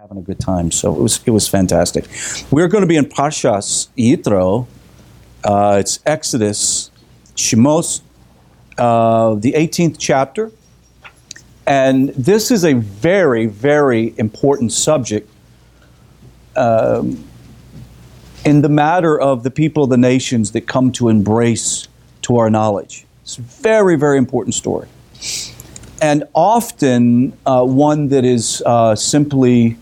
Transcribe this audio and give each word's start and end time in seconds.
having 0.00 0.16
a 0.16 0.22
good 0.22 0.40
time. 0.40 0.70
So 0.70 0.94
it 0.94 1.02
was 1.02 1.20
it 1.26 1.30
was 1.30 1.46
fantastic. 1.46 2.06
We're 2.50 2.68
going 2.68 2.80
to 2.80 2.88
be 2.88 2.96
in 2.96 3.04
Parshas 3.04 3.88
Yitro. 3.98 4.66
Uh, 5.44 5.76
it's 5.78 6.00
Exodus, 6.06 6.90
Shemos, 7.34 8.00
uh, 8.78 9.34
the 9.34 9.52
18th 9.52 9.96
chapter, 9.98 10.52
and 11.66 12.08
this 12.10 12.50
is 12.50 12.64
a 12.64 12.72
very 12.72 13.44
very 13.44 14.14
important 14.16 14.72
subject. 14.72 15.28
Um, 16.56 17.22
in 18.46 18.62
the 18.62 18.70
matter 18.70 19.20
of 19.20 19.42
the 19.42 19.50
people 19.50 19.84
of 19.84 19.90
the 19.90 19.98
nations 19.98 20.52
that 20.52 20.62
come 20.62 20.92
to 20.92 21.10
embrace 21.10 21.88
to 22.22 22.38
our 22.38 22.48
knowledge. 22.48 23.04
It's 23.22 23.36
a 23.36 23.42
very, 23.42 23.96
very 23.96 24.16
important 24.16 24.54
story. 24.54 24.88
And 26.00 26.24
often 26.34 27.34
uh, 27.44 27.66
one 27.66 28.08
that 28.08 28.24
is 28.24 28.62
uh, 28.64 28.96
simply 28.96 29.76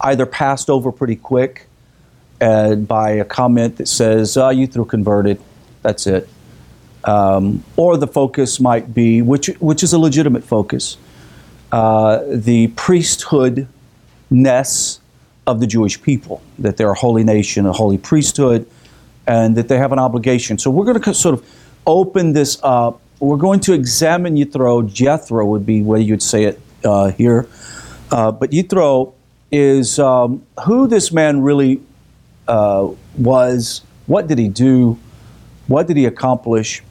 either 0.00 0.26
passed 0.26 0.70
over 0.70 0.92
pretty 0.92 1.16
quick 1.16 1.66
uh, 2.40 2.74
by 2.74 3.10
a 3.10 3.24
comment 3.24 3.76
that 3.78 3.88
says, 3.88 4.36
oh, 4.36 4.50
Yitro 4.50 4.88
converted, 4.88 5.40
that's 5.82 6.06
it. 6.06 6.28
Um, 7.04 7.64
or 7.76 7.96
the 7.96 8.06
focus 8.06 8.60
might 8.60 8.94
be, 8.94 9.22
which, 9.22 9.48
which 9.60 9.82
is 9.82 9.92
a 9.92 9.98
legitimate 9.98 10.44
focus, 10.44 10.96
uh, 11.72 12.22
the 12.28 12.68
priesthoodness 12.68 13.68
of 15.46 15.60
the 15.60 15.66
Jewish 15.66 16.00
people, 16.00 16.42
that 16.58 16.76
they're 16.76 16.90
a 16.90 16.94
holy 16.94 17.24
nation, 17.24 17.66
a 17.66 17.72
holy 17.72 17.98
priesthood, 17.98 18.66
and 19.26 19.56
that 19.56 19.68
they 19.68 19.78
have 19.78 19.92
an 19.92 19.98
obligation. 19.98 20.58
So 20.58 20.70
we're 20.70 20.84
going 20.84 21.00
to 21.00 21.14
sort 21.14 21.34
of 21.34 21.44
open 21.86 22.32
this 22.32 22.58
up. 22.62 23.00
We're 23.20 23.36
going 23.36 23.60
to 23.60 23.72
examine 23.72 24.36
Yithro. 24.36 24.90
Jethro 24.90 25.46
would 25.46 25.64
be 25.64 25.82
where 25.82 26.00
you'd 26.00 26.22
say 26.22 26.44
it 26.44 26.60
uh, 26.84 27.10
here. 27.10 27.48
Uh, 28.10 28.32
but 28.32 28.50
Yithro 28.50 29.13
is 29.54 30.00
um, 30.00 30.44
who 30.64 30.88
this 30.88 31.12
man 31.12 31.40
really 31.40 31.80
uh, 32.48 32.88
was, 33.16 33.82
what 34.06 34.26
did 34.26 34.38
he 34.38 34.48
do, 34.48 34.98
what 35.68 35.86
did 35.86 35.96
he 35.96 36.06
accomplish, 36.06 36.82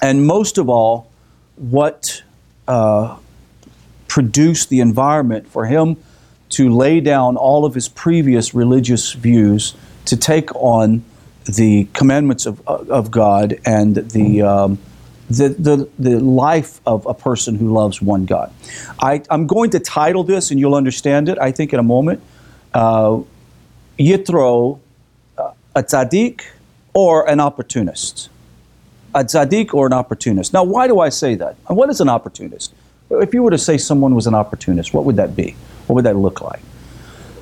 and 0.00 0.26
most 0.26 0.56
of 0.56 0.68
all, 0.68 1.10
what 1.56 2.22
uh, 2.68 3.16
produced 4.06 4.68
the 4.68 4.80
environment 4.80 5.48
for 5.48 5.66
him 5.66 5.96
to 6.50 6.70
lay 6.70 7.00
down 7.00 7.36
all 7.36 7.64
of 7.64 7.74
his 7.74 7.88
previous 7.88 8.54
religious 8.54 9.12
views 9.12 9.74
to 10.04 10.16
take 10.16 10.54
on 10.54 11.04
the 11.46 11.88
commandments 11.92 12.46
of, 12.46 12.66
of 12.68 13.10
God 13.10 13.58
and 13.66 13.96
the, 13.96 14.42
um, 14.42 14.78
the, 15.38 15.50
the, 15.50 15.88
the 15.98 16.20
life 16.20 16.80
of 16.86 17.06
a 17.06 17.14
person 17.14 17.54
who 17.54 17.72
loves 17.72 18.02
one 18.02 18.24
God. 18.24 18.52
I, 19.00 19.22
I'm 19.30 19.46
going 19.46 19.70
to 19.70 19.80
title 19.80 20.24
this, 20.24 20.50
and 20.50 20.60
you'll 20.60 20.74
understand 20.74 21.28
it, 21.28 21.38
I 21.38 21.52
think, 21.52 21.72
in 21.72 21.78
a 21.78 21.82
moment. 21.82 22.20
Uh, 22.72 23.20
Yitro, 23.98 24.80
uh, 25.38 25.52
a 25.74 25.82
tzaddik 25.82 26.42
or 26.92 27.28
an 27.28 27.40
opportunist. 27.40 28.28
A 29.14 29.24
tzaddik 29.24 29.72
or 29.72 29.86
an 29.86 29.92
opportunist. 29.92 30.52
Now, 30.52 30.64
why 30.64 30.86
do 30.88 31.00
I 31.00 31.08
say 31.08 31.34
that? 31.36 31.56
What 31.68 31.90
is 31.90 32.00
an 32.00 32.08
opportunist? 32.08 32.74
If 33.10 33.32
you 33.34 33.42
were 33.42 33.50
to 33.50 33.58
say 33.58 33.78
someone 33.78 34.14
was 34.14 34.26
an 34.26 34.34
opportunist, 34.34 34.92
what 34.92 35.04
would 35.04 35.16
that 35.16 35.36
be? 35.36 35.54
What 35.86 35.94
would 35.96 36.04
that 36.04 36.16
look 36.16 36.40
like? 36.40 36.60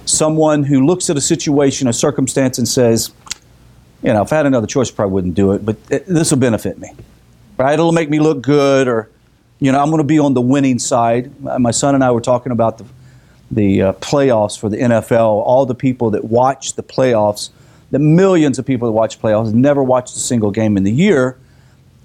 Someone 0.04 0.64
who 0.64 0.84
looks 0.84 1.08
at 1.08 1.16
a 1.16 1.20
situation, 1.20 1.88
a 1.88 1.92
circumstance, 1.92 2.58
and 2.58 2.68
says, 2.68 3.12
you 4.02 4.12
know, 4.12 4.22
if 4.22 4.32
I 4.32 4.36
had 4.36 4.46
another 4.46 4.66
choice, 4.66 4.90
I 4.90 4.94
probably 4.94 5.14
wouldn't 5.14 5.34
do 5.34 5.52
it, 5.52 5.64
but 5.64 5.82
this 5.86 6.32
will 6.32 6.38
benefit 6.38 6.76
me, 6.78 6.92
right? 7.56 7.74
It'll 7.74 7.92
make 7.92 8.10
me 8.10 8.20
look 8.20 8.42
good, 8.42 8.88
or, 8.88 9.10
you 9.58 9.72
know, 9.72 9.80
I'm 9.80 9.88
going 9.88 9.98
to 9.98 10.04
be 10.04 10.18
on 10.18 10.34
the 10.34 10.40
winning 10.40 10.78
side. 10.78 11.40
My 11.40 11.70
son 11.70 11.94
and 11.94 12.02
I 12.02 12.10
were 12.10 12.20
talking 12.20 12.52
about 12.52 12.78
the, 12.78 12.84
the 13.50 13.82
uh, 13.82 13.92
playoffs 13.94 14.58
for 14.58 14.68
the 14.68 14.78
NFL. 14.78 15.20
All 15.20 15.66
the 15.66 15.74
people 15.74 16.10
that 16.10 16.24
watch 16.24 16.74
the 16.74 16.82
playoffs, 16.82 17.50
the 17.90 17.98
millions 17.98 18.58
of 18.58 18.66
people 18.66 18.88
that 18.88 18.92
watch 18.92 19.20
playoffs, 19.20 19.52
never 19.52 19.82
watched 19.82 20.16
a 20.16 20.20
single 20.20 20.50
game 20.50 20.76
in 20.76 20.84
the 20.84 20.92
year, 20.92 21.38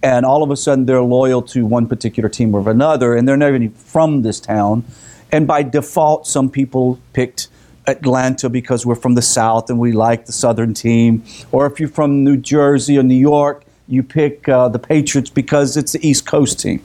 and 0.04 0.26
all 0.26 0.44
of 0.44 0.52
a 0.52 0.58
sudden 0.58 0.86
they're 0.86 1.02
loyal 1.02 1.42
to 1.42 1.66
one 1.66 1.88
particular 1.88 2.30
team 2.30 2.54
or 2.54 2.70
another, 2.70 3.16
and 3.16 3.28
they're 3.28 3.38
never 3.38 3.56
even 3.56 3.72
from 3.72 4.22
this 4.22 4.40
town 4.40 4.84
and 5.32 5.48
by 5.48 5.64
default, 5.64 6.28
some 6.28 6.50
people 6.50 7.00
picked 7.14 7.50
Atlanta 7.86 8.50
because 8.50 8.86
we're 8.86 8.96
from 8.96 9.16
the 9.16 9.22
South 9.22 9.70
and 9.70 9.80
we 9.80 9.92
like 9.92 10.26
the 10.26 10.32
Southern 10.32 10.74
team. 10.74 11.24
Or 11.52 11.66
if 11.66 11.80
you're 11.80 11.90
from 11.90 12.24
New 12.24 12.38
Jersey 12.38 12.98
or 12.98 13.04
New 13.04 13.16
York, 13.16 13.64
you 13.88 14.04
pick 14.04 14.48
uh, 14.50 14.68
the 14.70 14.80
Patriots 14.80 15.30
because 15.30 15.78
it's 15.78 15.94
the 15.94 16.08
East 16.08 16.26
Coast 16.26 16.60
team. 16.60 16.84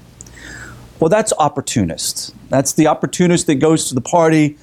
Well, 1.01 1.09
that's 1.09 1.33
opportunist. 1.39 2.35
That's 2.49 2.73
the 2.75 2.87
opportunist 2.87 3.47
that 3.49 3.57
goes 3.57 3.89
to 3.89 3.95
the 3.95 4.01
party, 4.01 4.57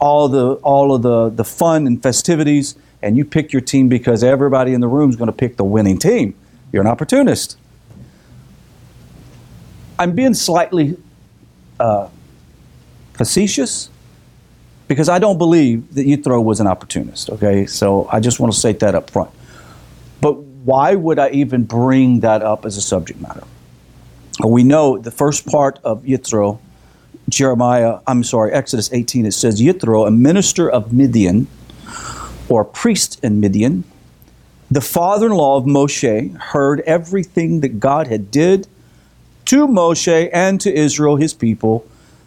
all 0.00 0.28
the 0.28 0.54
all 0.62 0.94
of 0.94 1.02
the, 1.02 1.28
the 1.28 1.44
fun 1.44 1.86
and 1.86 2.02
festivities, 2.02 2.76
and 3.02 3.16
you 3.16 3.24
pick 3.24 3.52
your 3.52 3.60
team 3.60 3.88
because 3.88 4.24
everybody 4.24 4.72
in 4.72 4.80
the 4.80 4.88
room 4.88 5.10
is 5.10 5.16
going 5.16 5.26
to 5.26 5.36
pick 5.36 5.56
the 5.56 5.64
winning 5.64 5.98
team. 5.98 6.34
You're 6.72 6.82
an 6.82 6.88
opportunist. 6.88 7.58
I'm 9.98 10.14
being 10.14 10.34
slightly 10.34 10.96
uh, 11.78 12.08
facetious 13.12 13.90
because 14.88 15.08
I 15.08 15.18
don't 15.18 15.38
believe 15.38 15.94
that 15.94 16.06
Yithro 16.06 16.42
was 16.42 16.60
an 16.60 16.66
opportunist, 16.66 17.30
okay? 17.30 17.66
So 17.66 18.08
I 18.10 18.20
just 18.20 18.40
want 18.40 18.52
to 18.52 18.58
state 18.58 18.80
that 18.80 18.94
up 18.94 19.10
front. 19.10 19.30
Why 20.64 20.94
would 20.94 21.18
I 21.18 21.30
even 21.30 21.64
bring 21.64 22.20
that 22.20 22.42
up 22.42 22.64
as 22.64 22.76
a 22.76 22.80
subject 22.80 23.20
matter? 23.20 23.42
We 24.44 24.62
know 24.62 24.96
the 24.96 25.10
first 25.10 25.46
part 25.46 25.80
of 25.82 26.02
Yitro, 26.04 26.60
Jeremiah, 27.28 27.98
I'm 28.06 28.22
sorry, 28.22 28.52
Exodus 28.52 28.92
18, 28.92 29.26
it 29.26 29.32
says, 29.32 29.60
Yitro, 29.60 30.06
a 30.06 30.10
minister 30.10 30.70
of 30.70 30.92
Midian, 30.92 31.48
or 32.48 32.64
priest 32.64 33.22
in 33.24 33.40
Midian, 33.40 33.84
the 34.70 34.80
father-in-law 34.80 35.58
of 35.58 35.64
Moshe, 35.64 36.36
heard 36.36 36.80
everything 36.80 37.60
that 37.60 37.80
God 37.80 38.06
had 38.06 38.30
did 38.30 38.68
to 39.46 39.66
Moshe 39.66 40.30
and 40.32 40.60
to 40.60 40.72
Israel, 40.72 41.16
his 41.16 41.34
people, 41.34 41.84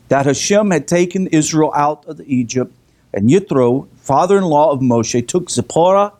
that 0.09 0.25
Hashem 0.25 0.72
had 0.72 0.88
taken 0.88 1.28
Israel 1.28 1.72
out 1.73 2.06
of 2.06 2.22
Egypt, 2.22 2.73
and 3.13 3.29
Yitro, 3.29 3.88
father-in-law 3.97 4.72
of 4.72 4.81
Moshe, 4.81 5.25
took 5.28 5.50
Zipporah 5.50 6.12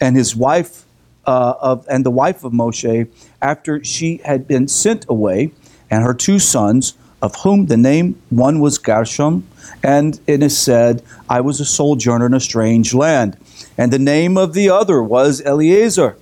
and 0.00 0.16
his 0.16 0.34
wife 0.34 0.84
uh, 1.28 1.54
of 1.60 1.86
and 1.90 2.06
the 2.06 2.10
wife 2.10 2.42
of 2.42 2.52
Moshe 2.52 3.06
after 3.42 3.84
she 3.84 4.20
had 4.24 4.48
been 4.48 4.66
sent 4.66 5.04
away, 5.10 5.52
and 5.90 6.02
her 6.02 6.14
two 6.14 6.38
sons, 6.38 6.94
of 7.20 7.34
whom 7.42 7.66
the 7.66 7.76
name 7.76 8.20
one 8.30 8.60
was 8.60 8.78
Gershom, 8.78 9.46
and 9.82 10.18
it 10.26 10.42
is 10.42 10.56
said, 10.56 11.02
I 11.28 11.40
was 11.42 11.60
a 11.60 11.66
sojourner 11.66 12.26
in 12.26 12.34
a 12.34 12.40
strange 12.40 12.94
land. 12.94 13.36
And 13.76 13.92
the 13.92 13.98
name 13.98 14.38
of 14.38 14.54
the 14.54 14.70
other 14.70 15.02
was 15.02 15.42
Eleazar, 15.44 16.16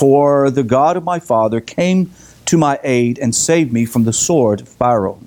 for 0.00 0.50
the 0.50 0.64
God 0.64 0.96
of 0.96 1.04
my 1.04 1.20
father 1.20 1.60
came 1.60 2.10
to 2.46 2.58
my 2.58 2.80
aid 2.82 3.18
and 3.18 3.34
saved 3.34 3.72
me 3.72 3.84
from 3.84 4.04
the 4.04 4.12
sword 4.12 4.62
of 4.62 4.68
Pharaoh 4.68 5.20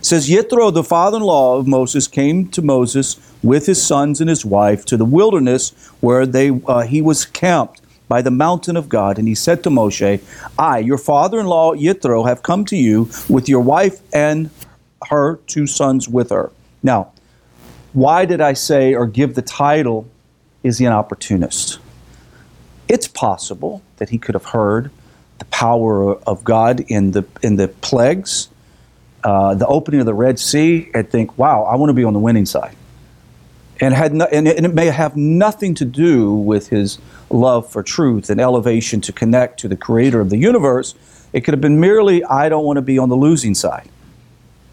says 0.00 0.28
Yitro, 0.30 0.72
the 0.72 0.84
father-in-law 0.84 1.58
of 1.58 1.66
Moses, 1.66 2.06
came 2.06 2.48
to 2.50 2.62
Moses 2.62 3.16
with 3.42 3.66
his 3.66 3.82
sons 3.82 4.20
and 4.20 4.30
his 4.30 4.44
wife 4.44 4.84
to 4.86 4.96
the 4.96 5.04
wilderness 5.04 5.70
where 6.00 6.24
they 6.24 6.60
uh, 6.66 6.82
he 6.82 7.02
was 7.02 7.26
camped 7.26 7.80
by 8.08 8.22
the 8.22 8.30
mountain 8.30 8.76
of 8.76 8.88
God. 8.88 9.18
And 9.18 9.28
he 9.28 9.34
said 9.34 9.62
to 9.64 9.70
Moshe, 9.70 10.20
I, 10.58 10.78
your 10.78 10.98
father-in-law 10.98 11.74
Yitro, 11.74 12.26
have 12.26 12.42
come 12.42 12.64
to 12.66 12.76
you 12.76 13.10
with 13.28 13.48
your 13.48 13.60
wife 13.60 14.00
and 14.12 14.50
her 15.08 15.36
two 15.46 15.66
sons 15.66 16.08
with 16.08 16.30
her. 16.30 16.50
Now, 16.82 17.12
why 17.92 18.24
did 18.24 18.40
I 18.40 18.54
say 18.54 18.94
or 18.94 19.06
give 19.06 19.34
the 19.34 19.42
title, 19.42 20.08
Is 20.62 20.78
he 20.78 20.86
an 20.86 20.92
opportunist? 20.92 21.78
It's 22.88 23.06
possible 23.06 23.82
that 23.98 24.08
he 24.08 24.18
could 24.18 24.34
have 24.34 24.46
heard 24.46 24.90
the 25.38 25.44
power 25.46 26.14
of 26.22 26.42
God 26.42 26.80
in 26.88 27.12
the 27.12 27.24
in 27.42 27.56
the 27.56 27.68
plagues 27.68 28.48
uh, 29.24 29.54
the 29.54 29.66
opening 29.66 30.00
of 30.00 30.06
the 30.06 30.14
Red 30.14 30.38
Sea 30.38 30.90
and 30.94 31.08
think, 31.10 31.36
wow, 31.38 31.64
I 31.64 31.76
want 31.76 31.90
to 31.90 31.94
be 31.94 32.04
on 32.04 32.12
the 32.12 32.18
winning 32.18 32.46
side. 32.46 32.74
And, 33.80 33.94
had 33.94 34.12
no, 34.14 34.26
and, 34.26 34.48
it, 34.48 34.56
and 34.56 34.66
it 34.66 34.74
may 34.74 34.86
have 34.86 35.16
nothing 35.16 35.74
to 35.76 35.84
do 35.84 36.32
with 36.32 36.68
his 36.68 36.98
love 37.30 37.70
for 37.70 37.82
truth 37.82 38.30
and 38.30 38.40
elevation 38.40 39.00
to 39.02 39.12
connect 39.12 39.60
to 39.60 39.68
the 39.68 39.76
creator 39.76 40.20
of 40.20 40.30
the 40.30 40.36
universe. 40.36 40.94
It 41.32 41.42
could 41.42 41.54
have 41.54 41.60
been 41.60 41.80
merely, 41.80 42.24
I 42.24 42.48
don't 42.48 42.64
want 42.64 42.76
to 42.76 42.82
be 42.82 42.98
on 42.98 43.08
the 43.08 43.16
losing 43.16 43.54
side. 43.54 43.88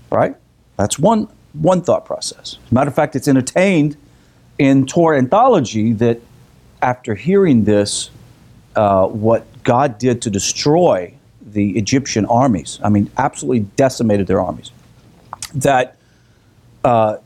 Right? 0.09 0.35
That's 0.77 0.97
one, 0.97 1.27
one 1.53 1.81
thought 1.81 2.05
process. 2.05 2.57
As 2.63 2.71
a 2.71 2.73
matter 2.73 2.89
of 2.89 2.95
fact, 2.95 3.15
it's 3.15 3.27
entertained 3.27 3.97
in 4.57 4.85
Torah 4.85 5.17
anthology 5.17 5.93
that 5.93 6.21
after 6.81 7.15
hearing 7.15 7.65
this, 7.65 8.09
uh, 8.75 9.07
what 9.07 9.45
God 9.63 9.97
did 9.97 10.21
to 10.23 10.29
destroy 10.29 11.13
the 11.41 11.77
Egyptian 11.77 12.25
armies. 12.25 12.79
I 12.83 12.89
mean, 12.89 13.09
absolutely 13.17 13.61
decimated 13.75 14.27
their 14.27 14.41
armies. 14.41 14.71
That 15.53 15.97
uh, 16.83 17.17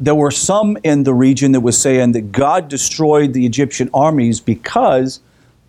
there 0.00 0.14
were 0.14 0.30
some 0.30 0.78
in 0.84 1.02
the 1.02 1.14
region 1.14 1.52
that 1.52 1.60
was 1.60 1.80
saying 1.80 2.12
that 2.12 2.32
God 2.32 2.68
destroyed 2.68 3.32
the 3.32 3.44
Egyptian 3.44 3.90
armies 3.92 4.40
because 4.40 5.20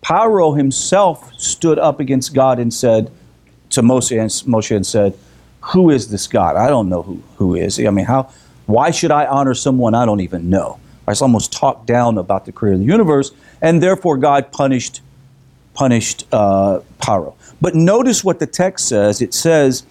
Pharaoh 0.06 0.52
himself 0.52 1.32
stood 1.38 1.78
up 1.78 2.00
against 2.00 2.32
God 2.34 2.58
and 2.58 2.72
said 2.72 3.10
to 3.70 3.82
Moshe 3.82 4.18
and, 4.18 4.30
Moshe 4.52 4.74
and 4.74 4.86
said, 4.86 5.18
"Who 5.72 5.90
is 5.90 6.10
this 6.10 6.26
God? 6.26 6.56
I 6.56 6.68
don't 6.68 6.88
know 6.88 7.02
who 7.02 7.22
who 7.36 7.54
is. 7.54 7.78
I 7.78 7.90
mean, 7.90 8.06
how 8.06 8.30
Why 8.66 8.92
should 8.92 9.10
I 9.10 9.26
honor 9.26 9.54
someone 9.54 9.94
I 9.94 10.04
don't 10.06 10.20
even 10.20 10.48
know? 10.48 10.78
I 11.08 11.14
almost 11.20 11.52
talked 11.52 11.86
down 11.86 12.18
about 12.18 12.44
the 12.44 12.52
creator 12.52 12.74
of 12.74 12.80
the 12.80 12.86
universe, 12.86 13.32
and 13.60 13.82
therefore 13.82 14.16
God 14.16 14.52
punished 14.52 15.00
punished 15.74 16.26
uh, 16.32 16.80
Paro. 16.98 17.34
But 17.60 17.74
notice 17.74 18.22
what 18.22 18.38
the 18.38 18.46
text 18.46 18.88
says. 18.88 19.20
It 19.20 19.34
says 19.34 19.84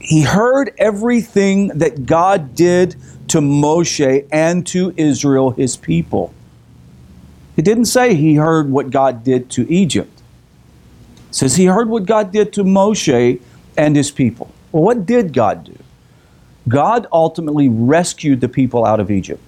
he 0.00 0.22
heard 0.22 0.72
everything 0.78 1.68
that 1.68 2.06
God 2.06 2.54
did 2.54 2.96
to 3.28 3.40
Moshe 3.40 4.26
and 4.32 4.66
to 4.68 4.94
Israel, 4.96 5.50
his 5.50 5.76
people. 5.76 6.32
It 7.56 7.64
didn't 7.64 7.86
say 7.86 8.14
he 8.14 8.34
heard 8.34 8.70
what 8.70 8.90
God 8.90 9.24
did 9.24 9.50
to 9.50 9.70
Egypt. 9.70 10.22
It 11.28 11.34
says 11.34 11.56
he 11.56 11.66
heard 11.66 11.88
what 11.88 12.06
God 12.06 12.32
did 12.32 12.52
to 12.54 12.64
Moshe 12.64 13.40
and 13.76 13.96
his 13.96 14.10
people. 14.10 14.52
Well, 14.72 14.82
what 14.82 15.06
did 15.06 15.32
God 15.32 15.64
do? 15.64 15.76
God 16.68 17.06
ultimately 17.12 17.68
rescued 17.68 18.40
the 18.40 18.48
people 18.48 18.84
out 18.84 19.00
of 19.00 19.10
Egypt. 19.10 19.42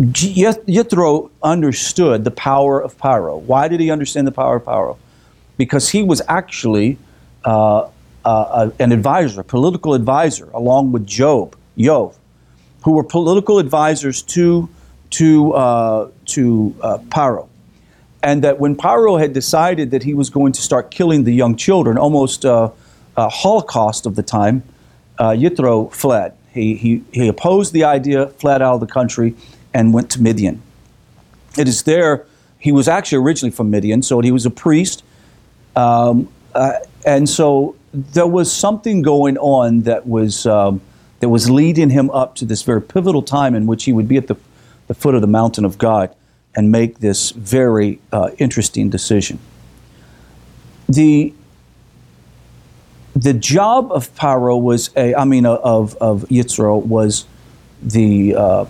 Yithro 0.00 1.30
understood 1.42 2.24
the 2.24 2.30
power 2.32 2.82
of 2.82 2.98
Paro. 2.98 3.40
Why 3.40 3.68
did 3.68 3.80
he 3.80 3.90
understand 3.90 4.26
the 4.26 4.32
power 4.32 4.56
of 4.56 4.64
Paro? 4.64 4.96
Because 5.56 5.88
he 5.88 6.02
was 6.02 6.20
actually 6.26 6.98
uh, 7.44 7.88
uh, 8.24 8.70
an 8.80 8.90
advisor, 8.90 9.40
a 9.40 9.44
political 9.44 9.94
advisor, 9.94 10.50
along 10.52 10.90
with 10.90 11.06
Job, 11.06 11.56
Yov, 11.78 12.14
who 12.84 12.92
were 12.92 13.04
political 13.04 13.58
advisors 13.58 14.22
to 14.22 14.68
to 15.10 15.52
uh, 15.52 16.10
to 16.26 16.74
uh, 16.80 16.98
Paro, 17.08 17.48
and 18.22 18.44
that 18.44 18.58
when 18.58 18.76
Paro 18.76 19.18
had 19.18 19.32
decided 19.32 19.90
that 19.90 20.02
he 20.02 20.14
was 20.14 20.30
going 20.30 20.52
to 20.52 20.62
start 20.62 20.90
killing 20.90 21.24
the 21.24 21.32
young 21.32 21.56
children, 21.56 21.98
almost 21.98 22.44
uh, 22.44 22.70
a 23.16 23.28
Holocaust 23.28 24.06
of 24.06 24.14
the 24.16 24.22
time, 24.22 24.62
uh, 25.18 25.30
Yithro 25.30 25.92
fled. 25.92 26.34
He, 26.52 26.76
he, 26.76 27.02
he 27.12 27.28
opposed 27.28 27.72
the 27.72 27.84
idea, 27.84 28.28
fled 28.28 28.62
out 28.62 28.74
of 28.74 28.80
the 28.80 28.86
country, 28.86 29.34
and 29.72 29.92
went 29.92 30.10
to 30.12 30.22
Midian. 30.22 30.62
It 31.58 31.68
is 31.68 31.82
there, 31.82 32.26
he 32.58 32.72
was 32.72 32.88
actually 32.88 33.18
originally 33.18 33.50
from 33.50 33.70
Midian, 33.70 34.02
so 34.02 34.20
he 34.20 34.30
was 34.30 34.46
a 34.46 34.50
priest. 34.50 35.02
Um, 35.76 36.28
uh, 36.54 36.78
and 37.04 37.28
so 37.28 37.74
there 37.92 38.26
was 38.26 38.52
something 38.52 39.02
going 39.02 39.36
on 39.38 39.80
that 39.80 40.06
was, 40.06 40.46
um, 40.46 40.80
that 41.20 41.28
was 41.28 41.50
leading 41.50 41.90
him 41.90 42.10
up 42.10 42.34
to 42.36 42.44
this 42.44 42.62
very 42.62 42.82
pivotal 42.82 43.22
time 43.22 43.54
in 43.54 43.66
which 43.66 43.84
he 43.84 43.92
would 43.92 44.08
be 44.08 44.16
at 44.16 44.26
the, 44.26 44.36
the 44.86 44.94
foot 44.94 45.14
of 45.14 45.20
the 45.20 45.26
mountain 45.26 45.64
of 45.64 45.78
God 45.78 46.14
and 46.54 46.70
make 46.70 46.98
this 46.98 47.30
very 47.30 48.00
uh, 48.12 48.30
interesting 48.38 48.90
decision. 48.90 49.38
The, 50.88 51.32
the 53.16 53.32
job 53.32 53.90
of 53.90 54.14
Paro 54.14 54.60
was 54.60 54.90
a, 54.96 55.14
I 55.14 55.24
mean, 55.24 55.46
of, 55.46 55.96
of 55.96 56.22
Yitzro 56.28 56.84
was 56.84 57.26
the, 57.82 58.34
uh, 58.34 58.64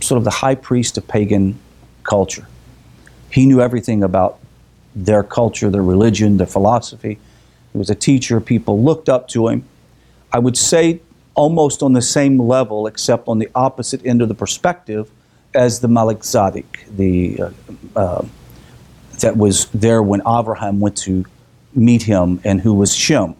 sort 0.00 0.18
of 0.18 0.24
the 0.24 0.30
high 0.30 0.54
priest 0.54 0.96
of 0.98 1.06
pagan 1.06 1.58
culture. 2.04 2.46
He 3.30 3.46
knew 3.46 3.60
everything 3.60 4.02
about 4.02 4.38
their 4.94 5.22
culture, 5.22 5.70
their 5.70 5.82
religion, 5.82 6.36
their 6.36 6.46
philosophy. 6.46 7.18
He 7.72 7.78
was 7.78 7.90
a 7.90 7.94
teacher. 7.94 8.40
People 8.40 8.82
looked 8.82 9.08
up 9.08 9.28
to 9.28 9.48
him. 9.48 9.64
I 10.32 10.38
would 10.38 10.56
say 10.56 11.00
almost 11.34 11.82
on 11.82 11.92
the 11.92 12.02
same 12.02 12.38
level, 12.38 12.86
except 12.86 13.28
on 13.28 13.38
the 13.38 13.48
opposite 13.54 14.04
end 14.04 14.22
of 14.22 14.28
the 14.28 14.34
perspective, 14.34 15.10
as 15.54 15.80
the 15.80 15.88
Malki 15.88 16.18
Tzedek, 16.18 16.96
the, 16.96 17.40
uh, 17.40 17.50
uh, 17.96 18.24
that 19.20 19.36
was 19.36 19.66
there 19.66 20.02
when 20.02 20.20
Abraham 20.26 20.80
went 20.80 20.96
to 20.98 21.24
meet 21.74 22.02
him, 22.02 22.40
and 22.44 22.60
who 22.60 22.74
was 22.74 22.94
Shem. 22.94 23.34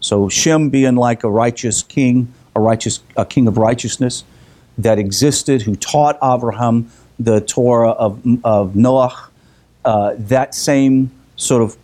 So 0.00 0.28
Shem 0.28 0.70
being 0.70 0.96
like 0.96 1.24
a 1.24 1.30
righteous 1.30 1.82
king, 1.82 2.32
a 2.54 2.60
righteous 2.60 3.00
a 3.16 3.24
king 3.24 3.46
of 3.48 3.58
righteousness, 3.58 4.24
that 4.78 4.98
existed, 4.98 5.62
who 5.62 5.76
taught 5.76 6.18
Abraham 6.22 6.90
the 7.18 7.40
Torah 7.40 7.90
of, 7.90 8.22
of 8.44 8.76
Noah, 8.76 9.28
uh, 9.84 10.14
that 10.18 10.54
same 10.54 11.10
sort 11.36 11.62
of 11.62 11.76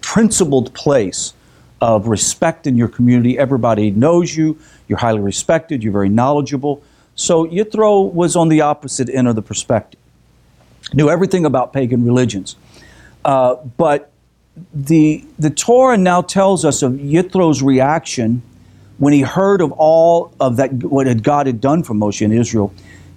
principled 0.00 0.72
place 0.74 1.32
of 1.80 2.08
respect 2.08 2.66
in 2.66 2.76
your 2.76 2.88
community. 2.88 3.38
Everybody 3.38 3.90
knows 3.90 4.36
you, 4.36 4.58
you're 4.88 4.98
highly 4.98 5.20
respected, 5.20 5.82
you're 5.82 5.92
very 5.92 6.08
knowledgeable. 6.08 6.82
So 7.14 7.46
Yithro 7.46 8.12
was 8.12 8.36
on 8.36 8.48
the 8.48 8.60
opposite 8.60 9.08
end 9.08 9.28
of 9.28 9.36
the 9.36 9.42
perspective, 9.42 10.00
knew 10.92 11.08
everything 11.08 11.44
about 11.44 11.72
pagan 11.72 12.04
religions. 12.04 12.56
Uh, 13.24 13.56
but 13.76 14.12
the, 14.72 15.24
the 15.38 15.50
Torah 15.50 15.98
now 15.98 16.22
tells 16.22 16.64
us 16.64 16.82
of 16.82 16.92
Yithro's 16.92 17.62
reaction 17.62 18.42
when 18.98 19.12
he 19.12 19.20
heard 19.20 19.60
of 19.60 19.72
all 19.72 20.32
of 20.40 20.56
that, 20.56 20.72
what 20.72 21.22
God 21.22 21.46
had 21.46 21.60
done 21.60 21.82
for 21.82 21.94
Moshe 21.94 22.24
and 22.24 22.32
Israel, 22.32 22.72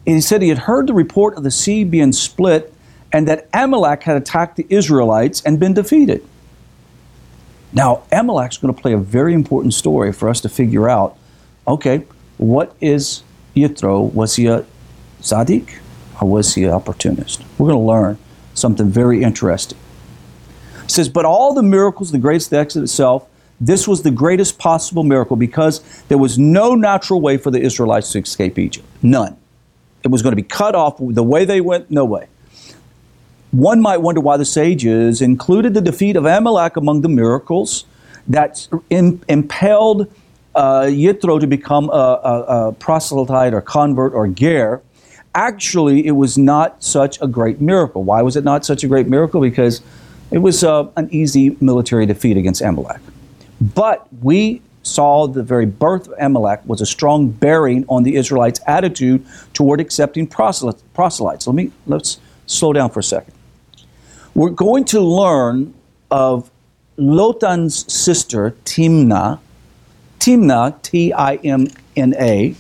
And 0.05 0.15
he 0.15 0.21
said 0.21 0.41
he 0.41 0.50
had 0.50 0.57
heard 0.57 0.88
the 0.88 0.94
report 0.94 1.38
of 1.38 1.44
the 1.44 1.51
sea 1.51 1.83
being 1.83 2.12
split 2.12 2.73
and 3.13 3.27
that 3.27 3.47
Amalek 3.53 4.03
had 4.03 4.17
attacked 4.17 4.57
the 4.57 4.65
Israelites 4.69 5.41
and 5.44 5.59
been 5.59 5.73
defeated. 5.73 6.25
Now, 7.71 8.04
Amalek's 8.12 8.57
going 8.57 8.74
to 8.74 8.81
play 8.81 8.94
a 8.94 8.98
very 8.98 9.33
important 9.33 9.74
story 9.74 10.12
for 10.12 10.30
us 10.30 10.42
to 10.42 10.50
figure 10.50 10.89
out 10.89 11.18
okay, 11.68 12.04
what 12.38 12.75
is 12.81 13.21
Yitro? 13.56 14.12
Was 14.12 14.38
he 14.38 14.48
a 14.48 14.66
Tzaddik 15.21 15.77
or 16.19 16.27
was 16.27 16.56
he 16.56 16.63
an 16.63 16.71
opportunist? 16.71 17.44
We're 17.57 17.68
going 17.68 17.80
to 17.80 17.86
learn 17.86 18.18
something 18.56 18.89
very 18.89 19.21
interesting. 19.21 19.77
It 20.83 20.92
says, 20.92 21.10
But 21.10 21.25
all 21.25 21.54
the 21.54 21.62
miracles, 21.62 22.12
the 22.12 22.18
greatest 22.18 22.51
Exodus 22.51 22.89
itself, 22.89 23.27
this 23.62 23.88
was 23.88 24.01
the 24.04 24.12
greatest 24.12 24.57
possible 24.57 25.04
miracle 25.04 25.36
because 25.36 25.81
there 26.07 26.18
was 26.18 26.39
no 26.39 26.75
natural 26.75 27.22
way 27.22 27.38
for 27.38 27.51
the 27.51 27.62
Israelites 27.62 28.12
to 28.13 28.19
escape 28.19 28.57
Egypt. 28.57 28.88
None. 29.04 29.38
It 30.04 30.07
was 30.07 30.22
going 30.22 30.31
to 30.31 30.42
be 30.42 30.48
cut 30.48 30.75
off 30.75 30.95
the 31.00 31.24
way 31.24 31.45
they 31.45 31.62
went, 31.62 31.92
no 31.92 32.06
way. 32.06 32.27
One 33.51 33.81
might 33.81 33.98
wonder 33.98 34.22
why 34.22 34.38
the 34.38 34.46
sages 34.46 35.22
included 35.22 35.74
the 35.74 35.81
defeat 35.81 36.16
of 36.16 36.25
Amalek 36.25 36.78
among 36.78 37.01
the 37.01 37.10
miracles 37.10 37.86
that 38.28 38.68
in, 38.90 39.24
impelled 39.28 40.12
uh, 40.54 40.81
Yithro 40.84 41.40
to 41.40 41.48
become 41.48 41.90
a, 41.90 41.94
a, 41.94 42.68
a, 42.68 42.72
proselyte 42.74 43.54
or 43.54 43.62
convert 43.62 44.13
or 44.13 44.28
ger. 44.28 44.81
Actually, 45.34 46.06
it 46.06 46.12
was 46.12 46.38
not 46.38 46.84
such 46.84 47.19
a 47.22 47.28
great 47.28 47.62
miracle. 47.62 48.04
Why 48.04 48.22
was 48.22 48.36
it 48.36 48.44
not 48.44 48.66
such 48.66 48.84
a 48.84 48.88
great 48.88 49.07
miracle? 49.07 49.42
Because 49.42 49.81
it 50.31 50.40
was 50.40 50.63
uh, 50.63 50.88
an 50.96 51.07
easy 51.12 51.57
military 51.60 52.06
defeat 52.06 52.38
against 52.38 52.62
Amalek. 52.62 53.01
But 53.62 54.07
we 54.22 54.62
saw 54.84 55.28
the 55.28 55.44
very 55.44 55.66
birth 55.66 56.07
of 56.07 56.13
Amalek 56.19 56.62
was 56.66 56.81
a 56.81 56.86
strong 56.86 57.30
bearing 57.30 57.86
on 57.90 58.04
the 58.04 58.16
Israelites' 58.16 58.60
attitude 58.68 59.25
toward 59.54 59.80
accepting 59.80 60.28
proselytes. 60.28 61.48
Let 61.48 61.56
me 61.56 61.72
let's 61.88 62.20
slow 62.46 62.74
down 62.74 62.89
for 62.89 63.00
a 63.00 63.03
second. 63.03 63.34
We're 64.36 64.50
going 64.50 64.86
to 64.86 65.01
learn 65.01 65.74
of 66.12 66.50
Lotan's 66.98 67.91
sister 67.91 68.55
Timnah. 68.65 69.39
Timnah, 70.19 70.81
T 70.81 71.13
I 71.13 71.36
M 71.36 71.67
N 71.95 72.13
A, 72.19 72.55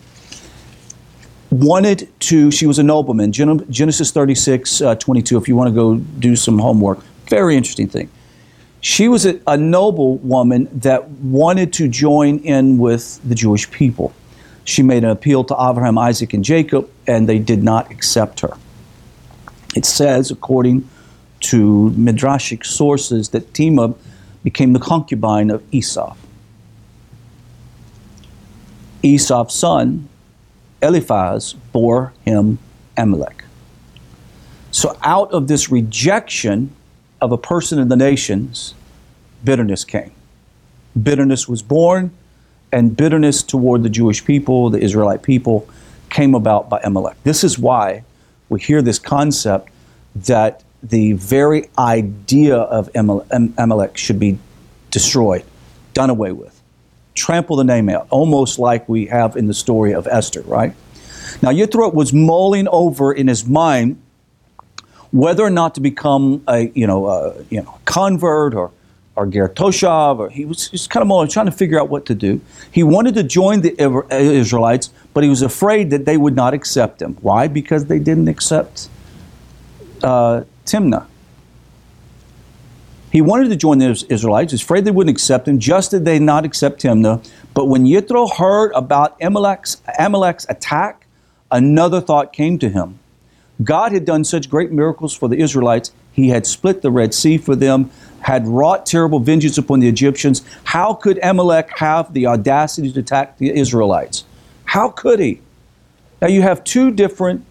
wanted 1.51 2.09
to, 2.21 2.51
she 2.51 2.65
was 2.65 2.79
a 2.79 2.83
nobleman. 2.83 3.31
Genesis 3.31 4.11
36, 4.11 4.81
uh, 4.81 4.95
22, 4.95 5.37
if 5.37 5.47
you 5.47 5.55
want 5.55 5.67
to 5.67 5.73
go 5.73 5.97
do 5.97 6.35
some 6.35 6.59
homework. 6.59 6.99
Very 7.27 7.57
interesting 7.57 7.89
thing. 7.89 8.09
She 8.81 9.07
was 9.07 9.25
a, 9.25 9.39
a 9.45 9.57
noble 9.57 10.17
woman 10.17 10.69
that 10.79 11.09
wanted 11.09 11.73
to 11.73 11.87
join 11.87 12.39
in 12.39 12.77
with 12.77 13.19
the 13.27 13.35
Jewish 13.35 13.69
people. 13.71 14.13
She 14.63 14.83
made 14.83 15.03
an 15.03 15.09
appeal 15.09 15.43
to 15.45 15.55
Abraham, 15.59 15.97
Isaac, 15.97 16.33
and 16.33 16.45
Jacob, 16.45 16.89
and 17.07 17.27
they 17.27 17.39
did 17.39 17.63
not 17.63 17.91
accept 17.91 18.39
her. 18.41 18.55
It 19.75 19.85
says, 19.85 20.31
according 20.31 20.87
to 21.41 21.93
midrashic 21.97 22.65
sources, 22.65 23.29
that 23.29 23.53
Timnah 23.53 23.95
became 24.43 24.73
the 24.73 24.79
concubine 24.79 25.49
of 25.49 25.63
Esau. 25.71 26.15
Esau's 29.03 29.53
son, 29.53 30.09
Eliphaz, 30.81 31.53
bore 31.71 32.13
him 32.25 32.59
Amalek. 32.97 33.43
So, 34.71 34.97
out 35.01 35.31
of 35.31 35.47
this 35.47 35.69
rejection, 35.71 36.75
of 37.21 37.31
a 37.31 37.37
person 37.37 37.79
in 37.79 37.89
the 37.89 37.95
nations, 37.95 38.73
bitterness 39.43 39.83
came. 39.83 40.11
Bitterness 41.01 41.47
was 41.47 41.61
born, 41.61 42.11
and 42.71 42.95
bitterness 42.95 43.43
toward 43.43 43.83
the 43.83 43.89
Jewish 43.89 44.23
people, 44.23 44.69
the 44.69 44.79
Israelite 44.79 45.23
people, 45.23 45.67
came 46.09 46.33
about 46.33 46.69
by 46.69 46.79
Amalek. 46.83 47.17
This 47.23 47.43
is 47.43 47.59
why 47.59 48.03
we 48.47 48.61
hear 48.61 48.81
this 48.81 48.99
concept 48.99 49.69
that 50.15 50.63
the 50.81 51.13
very 51.13 51.69
idea 51.77 52.57
of 52.57 52.89
Amalek 52.95 53.97
should 53.97 54.19
be 54.19 54.37
destroyed, 54.91 55.43
done 55.93 56.09
away 56.09 56.31
with, 56.31 56.61
trample 57.15 57.57
the 57.57 57.63
name 57.63 57.89
out, 57.89 58.07
almost 58.09 58.59
like 58.59 58.87
we 58.87 59.07
have 59.07 59.35
in 59.35 59.47
the 59.47 59.53
story 59.53 59.93
of 59.93 60.07
Esther, 60.07 60.41
right? 60.41 60.73
Now, 61.41 61.49
Yithro 61.49 61.93
was 61.93 62.13
mulling 62.13 62.67
over 62.69 63.13
in 63.13 63.27
his 63.27 63.45
mind 63.45 64.01
whether 65.11 65.43
or 65.43 65.49
not 65.49 65.75
to 65.75 65.81
become 65.81 66.43
a 66.47 66.71
you 66.75 66.85
know 66.85 67.07
a, 67.07 67.43
you 67.49 67.61
know 67.61 67.79
convert 67.85 68.53
or 68.53 68.71
or 69.15 69.25
Ger 69.25 69.49
Toshav, 69.49 70.19
or 70.19 70.29
he 70.29 70.45
was 70.45 70.69
just 70.69 70.89
kind 70.89 71.01
of 71.01 71.07
mulling, 71.07 71.27
trying 71.27 71.47
to 71.47 71.51
figure 71.51 71.79
out 71.79 71.89
what 71.89 72.05
to 72.05 72.15
do. 72.15 72.39
He 72.71 72.83
wanted 72.83 73.15
to 73.15 73.23
join 73.23 73.61
the 73.61 73.75
Israelites, 74.09 74.91
but 75.13 75.23
he 75.23 75.29
was 75.29 75.41
afraid 75.41 75.89
that 75.89 76.05
they 76.05 76.15
would 76.15 76.35
not 76.35 76.53
accept 76.53 77.01
him. 77.01 77.17
Why? 77.21 77.49
Because 77.49 77.87
they 77.87 77.99
didn't 77.99 78.29
accept 78.29 78.87
uh, 80.03 80.43
Timnah. 80.71 81.05
He 83.11 83.21
wanted 83.21 83.49
to 83.49 83.55
join 83.55 83.79
the 83.79 84.05
Israelites. 84.09 84.51
Was 84.51 84.61
afraid 84.61 84.85
they 84.85 84.91
wouldn't 84.91 85.15
accept 85.15 85.47
him, 85.47 85.59
just 85.59 85.91
did 85.91 86.05
they 86.05 86.19
not 86.19 86.45
accept 86.45 86.83
Timnah. 86.83 87.27
But 87.53 87.65
when 87.65 87.85
Yitro 87.85 88.31
heard 88.31 88.71
about 88.75 89.17
Amalek's, 89.19 89.81
Amalek's 89.97 90.45
attack, 90.47 91.07
another 91.51 92.01
thought 92.01 92.31
came 92.33 92.59
to 92.59 92.69
him. 92.69 92.99
God 93.63 93.91
had 93.91 94.05
done 94.05 94.23
such 94.23 94.49
great 94.49 94.71
miracles 94.71 95.13
for 95.13 95.27
the 95.27 95.39
Israelites. 95.39 95.91
He 96.13 96.29
had 96.29 96.45
split 96.45 96.81
the 96.81 96.91
Red 96.91 97.13
Sea 97.13 97.37
for 97.37 97.55
them, 97.55 97.89
had 98.21 98.47
wrought 98.47 98.85
terrible 98.85 99.19
vengeance 99.19 99.57
upon 99.57 99.79
the 99.79 99.87
Egyptians. 99.87 100.43
How 100.65 100.93
could 100.93 101.19
Amalek 101.23 101.77
have 101.77 102.13
the 102.13 102.27
audacity 102.27 102.91
to 102.91 102.99
attack 102.99 103.37
the 103.37 103.51
Israelites? 103.57 104.23
How 104.65 104.89
could 104.89 105.19
he? 105.19 105.41
Now 106.21 106.27
you 106.27 106.41
have 106.41 106.63
two 106.63 106.91
different 106.91 107.43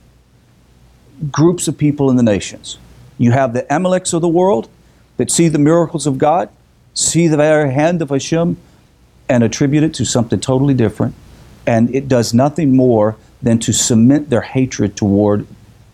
groups 1.33 1.67
of 1.67 1.77
people 1.77 2.11
in 2.11 2.17
the 2.17 2.23
nations. 2.23 2.79
You 3.19 3.33
have 3.33 3.53
the 3.53 3.63
Amaleks 3.65 4.15
of 4.15 4.23
the 4.23 4.29
world 4.29 4.69
that 5.17 5.31
see 5.31 5.49
the 5.49 5.59
miracles 5.59 6.07
of 6.07 6.17
God, 6.19 6.49
see 6.95 7.27
the 7.29 7.37
very 7.37 7.73
hand 7.73 8.01
of 8.01 8.11
Hashem, 8.11 8.57
and 9.29 9.45
attribute 9.45 9.83
it 9.83 9.93
to 9.95 10.05
something 10.05 10.41
totally 10.41 10.75
different. 10.75 11.15
And 11.67 11.95
it 11.95 12.09
does 12.09 12.33
nothing 12.33 12.75
more 12.75 13.17
than 13.43 13.59
to 13.59 13.73
cement 13.73 14.31
their 14.31 14.41
hatred 14.41 14.97
toward 14.97 15.47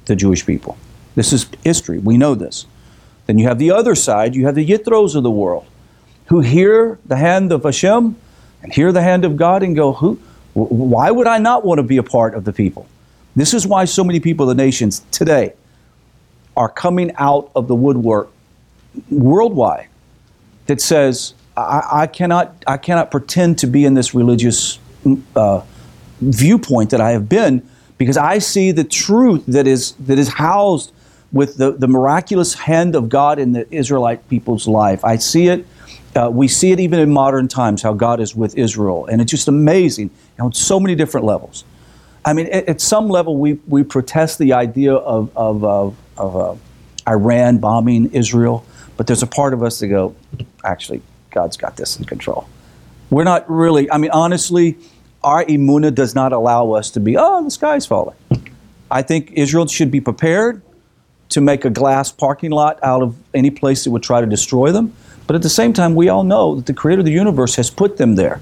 the 0.04 0.14
Jewish 0.14 0.46
people. 0.46 0.76
This 1.14 1.32
is 1.32 1.48
history. 1.64 1.98
We 1.98 2.16
know 2.16 2.34
this. 2.34 2.66
Then 3.26 3.38
you 3.38 3.48
have 3.48 3.58
the 3.58 3.70
other 3.70 3.94
side, 3.94 4.34
you 4.34 4.44
have 4.46 4.54
the 4.54 4.66
Yitros 4.66 5.16
of 5.16 5.22
the 5.22 5.30
world, 5.30 5.66
who 6.26 6.40
hear 6.40 6.98
the 7.06 7.16
hand 7.16 7.52
of 7.52 7.64
Hashem 7.64 8.16
and 8.62 8.72
hear 8.72 8.92
the 8.92 9.02
hand 9.02 9.24
of 9.24 9.36
God 9.36 9.62
and 9.62 9.74
go, 9.74 9.92
who, 9.92 10.14
why 10.52 11.10
would 11.10 11.26
I 11.26 11.38
not 11.38 11.64
want 11.64 11.78
to 11.78 11.82
be 11.82 11.96
a 11.96 12.02
part 12.02 12.34
of 12.34 12.44
the 12.44 12.52
people? 12.52 12.86
This 13.34 13.54
is 13.54 13.66
why 13.66 13.86
so 13.86 14.04
many 14.04 14.20
people 14.20 14.48
of 14.48 14.56
the 14.56 14.62
nations 14.62 15.02
today 15.10 15.54
are 16.56 16.68
coming 16.68 17.12
out 17.16 17.50
of 17.54 17.68
the 17.68 17.74
woodwork 17.74 18.30
worldwide 19.10 19.88
that 20.66 20.80
says, 20.80 21.34
I, 21.56 21.82
I 21.92 22.06
cannot, 22.06 22.64
I 22.66 22.76
cannot 22.76 23.10
pretend 23.10 23.58
to 23.58 23.66
be 23.66 23.84
in 23.84 23.94
this 23.94 24.14
religious 24.14 24.78
uh, 25.36 25.62
viewpoint 26.20 26.90
that 26.90 27.00
I 27.00 27.10
have 27.10 27.28
been 27.28 27.68
because 27.98 28.16
I 28.16 28.38
see 28.38 28.72
the 28.72 28.84
truth 28.84 29.44
that 29.46 29.66
is, 29.66 29.92
that 29.92 30.18
is 30.18 30.28
housed 30.28 30.92
with 31.32 31.56
the, 31.56 31.72
the 31.72 31.88
miraculous 31.88 32.54
hand 32.54 32.94
of 32.94 33.08
God 33.08 33.38
in 33.38 33.52
the 33.52 33.72
Israelite 33.74 34.28
people's 34.28 34.66
life. 34.68 35.04
I 35.04 35.16
see 35.16 35.48
it. 35.48 35.66
Uh, 36.14 36.30
we 36.32 36.46
see 36.46 36.70
it 36.70 36.78
even 36.78 37.00
in 37.00 37.10
modern 37.10 37.48
times 37.48 37.82
how 37.82 37.92
God 37.92 38.20
is 38.20 38.36
with 38.36 38.56
Israel, 38.56 39.06
and 39.06 39.20
it's 39.20 39.32
just 39.32 39.48
amazing 39.48 40.10
on 40.38 40.52
so 40.52 40.78
many 40.78 40.94
different 40.94 41.26
levels. 41.26 41.64
I 42.24 42.32
mean, 42.32 42.46
at, 42.46 42.68
at 42.68 42.80
some 42.80 43.08
level, 43.08 43.36
we, 43.36 43.54
we 43.66 43.82
protest 43.82 44.38
the 44.38 44.52
idea 44.52 44.94
of, 44.94 45.36
of, 45.36 45.64
of, 45.64 45.96
of 46.16 46.36
uh, 46.36 46.54
Iran 47.08 47.58
bombing 47.58 48.10
Israel, 48.12 48.64
but 48.96 49.06
there's 49.06 49.22
a 49.22 49.26
part 49.26 49.54
of 49.54 49.62
us 49.62 49.80
that 49.80 49.88
go, 49.88 50.14
actually, 50.64 51.02
God's 51.30 51.56
got 51.56 51.76
this 51.76 51.98
in 51.98 52.04
control. 52.04 52.48
We're 53.10 53.24
not 53.24 53.48
really, 53.50 53.90
I 53.90 53.98
mean, 53.98 54.10
honestly, 54.12 54.78
our 55.22 55.44
emunah 55.44 55.94
does 55.94 56.14
not 56.14 56.32
allow 56.32 56.72
us 56.72 56.90
to 56.92 57.00
be, 57.00 57.16
oh, 57.16 57.42
the 57.42 57.50
sky's 57.50 57.86
falling. 57.86 58.16
I 58.90 59.02
think 59.02 59.32
Israel 59.32 59.66
should 59.66 59.90
be 59.90 60.00
prepared 60.00 60.62
to 61.30 61.40
make 61.40 61.64
a 61.64 61.70
glass 61.70 62.12
parking 62.12 62.50
lot 62.50 62.78
out 62.82 63.02
of 63.02 63.16
any 63.32 63.50
place 63.50 63.84
that 63.84 63.90
would 63.90 64.02
try 64.02 64.20
to 64.20 64.26
destroy 64.26 64.70
them. 64.70 64.94
But 65.26 65.36
at 65.36 65.42
the 65.42 65.48
same 65.48 65.72
time, 65.72 65.94
we 65.94 66.08
all 66.08 66.22
know 66.22 66.54
that 66.56 66.66
the 66.66 66.74
creator 66.74 67.00
of 67.00 67.06
the 67.06 67.12
universe 67.12 67.56
has 67.56 67.70
put 67.70 67.96
them 67.96 68.14
there. 68.14 68.40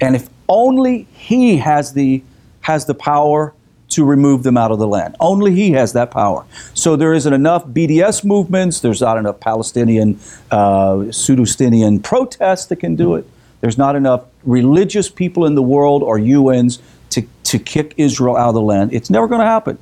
And 0.00 0.16
if 0.16 0.28
only 0.48 1.06
he 1.12 1.58
has 1.58 1.92
the, 1.92 2.22
has 2.62 2.86
the 2.86 2.94
power 2.94 3.54
to 3.90 4.04
remove 4.04 4.42
them 4.42 4.56
out 4.56 4.70
of 4.70 4.78
the 4.78 4.86
land. 4.86 5.16
Only 5.20 5.54
he 5.54 5.72
has 5.72 5.92
that 5.94 6.10
power. 6.10 6.44
So 6.74 6.96
there 6.96 7.14
isn't 7.14 7.32
enough 7.32 7.66
BDS 7.66 8.24
movements, 8.24 8.80
there's 8.80 9.00
not 9.00 9.16
enough 9.16 9.40
Palestinian, 9.40 10.18
uh, 10.50 11.10
Sudostinian 11.10 12.02
protests 12.02 12.66
that 12.66 12.76
can 12.76 12.96
do 12.96 13.14
it. 13.14 13.26
There's 13.60 13.78
not 13.78 13.96
enough 13.96 14.24
religious 14.44 15.08
people 15.08 15.46
in 15.46 15.54
the 15.54 15.62
world 15.62 16.02
or 16.02 16.18
UNs 16.18 16.78
to, 17.10 17.22
to 17.44 17.58
kick 17.58 17.94
Israel 17.96 18.36
out 18.36 18.50
of 18.50 18.54
the 18.54 18.62
land. 18.62 18.92
It's 18.92 19.10
never 19.10 19.26
going 19.26 19.40
to 19.40 19.46
happen. 19.46 19.78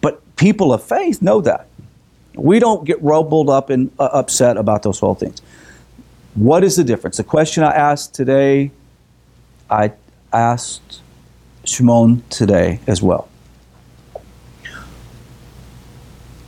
But 0.00 0.22
people 0.36 0.72
of 0.72 0.82
faith 0.82 1.20
know 1.20 1.40
that. 1.42 1.66
We 2.34 2.58
don't 2.60 2.84
get 2.84 3.02
rolled 3.02 3.50
up 3.50 3.70
and 3.70 3.90
uh, 3.98 4.04
upset 4.12 4.56
about 4.56 4.82
those 4.82 5.00
whole 5.00 5.16
things. 5.16 5.42
What 6.34 6.62
is 6.62 6.76
the 6.76 6.84
difference? 6.84 7.16
The 7.16 7.24
question 7.24 7.64
I 7.64 7.72
asked 7.72 8.14
today, 8.14 8.70
I 9.68 9.92
asked 10.32 11.02
Shimon 11.64 12.22
today 12.30 12.80
as 12.86 13.02
well. 13.02 13.29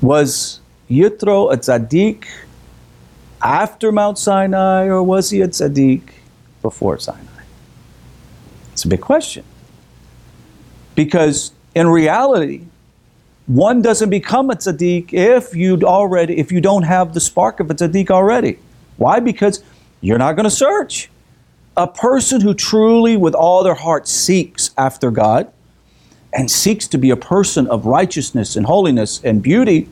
Was 0.02 0.60
Yitro 0.90 1.52
a 1.52 1.56
tzaddik 1.56 2.26
after 3.40 3.92
Mount 3.92 4.18
Sinai, 4.18 4.86
or 4.86 5.00
was 5.00 5.30
he 5.30 5.40
a 5.42 5.48
tzaddik 5.48 6.02
before 6.60 6.98
Sinai? 6.98 7.44
It's 8.72 8.84
a 8.84 8.88
big 8.88 9.00
question. 9.00 9.44
Because 10.96 11.52
in 11.76 11.86
reality, 11.86 12.64
one 13.46 13.80
doesn't 13.80 14.10
become 14.10 14.50
a 14.50 14.56
tzaddik 14.56 15.12
if 15.12 15.54
you 15.54 15.80
already 15.82 16.36
if 16.36 16.50
you 16.50 16.60
don't 16.60 16.82
have 16.82 17.14
the 17.14 17.20
spark 17.20 17.60
of 17.60 17.70
a 17.70 17.74
tzaddik 17.74 18.10
already. 18.10 18.58
Why? 18.96 19.20
Because 19.20 19.62
you're 20.00 20.18
not 20.18 20.34
going 20.34 20.44
to 20.44 20.50
search. 20.50 21.10
A 21.76 21.86
person 21.86 22.40
who 22.40 22.54
truly, 22.54 23.16
with 23.16 23.34
all 23.34 23.62
their 23.62 23.74
heart, 23.74 24.08
seeks 24.08 24.72
after 24.76 25.12
God 25.12 25.50
and 26.32 26.50
seeks 26.50 26.86
to 26.88 26.98
be 26.98 27.10
a 27.10 27.16
person 27.16 27.66
of 27.66 27.86
righteousness 27.86 28.56
and 28.56 28.66
holiness 28.66 29.22
and 29.22 29.42
beauty, 29.42 29.88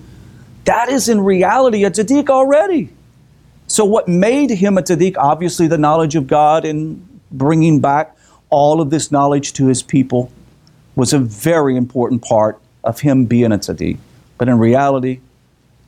that 0.64 0.88
is 0.88 1.08
in 1.08 1.20
reality 1.20 1.84
a 1.84 1.90
tzaddik 1.90 2.28
already. 2.28 2.90
So, 3.66 3.84
what 3.84 4.08
made 4.08 4.50
him 4.50 4.78
a 4.78 4.82
tzaddik? 4.82 5.16
Obviously, 5.16 5.66
the 5.68 5.78
knowledge 5.78 6.16
of 6.16 6.26
God 6.26 6.64
and 6.64 7.06
bringing 7.30 7.80
back 7.80 8.16
all 8.48 8.80
of 8.80 8.90
this 8.90 9.12
knowledge 9.12 9.52
to 9.54 9.66
his 9.66 9.82
people 9.82 10.30
was 10.96 11.12
a 11.12 11.18
very 11.18 11.76
important 11.76 12.22
part 12.22 12.60
of 12.82 13.00
him 13.00 13.26
being 13.26 13.52
a 13.52 13.58
tzaddik. 13.58 13.98
But 14.38 14.48
in 14.48 14.58
reality, 14.58 15.20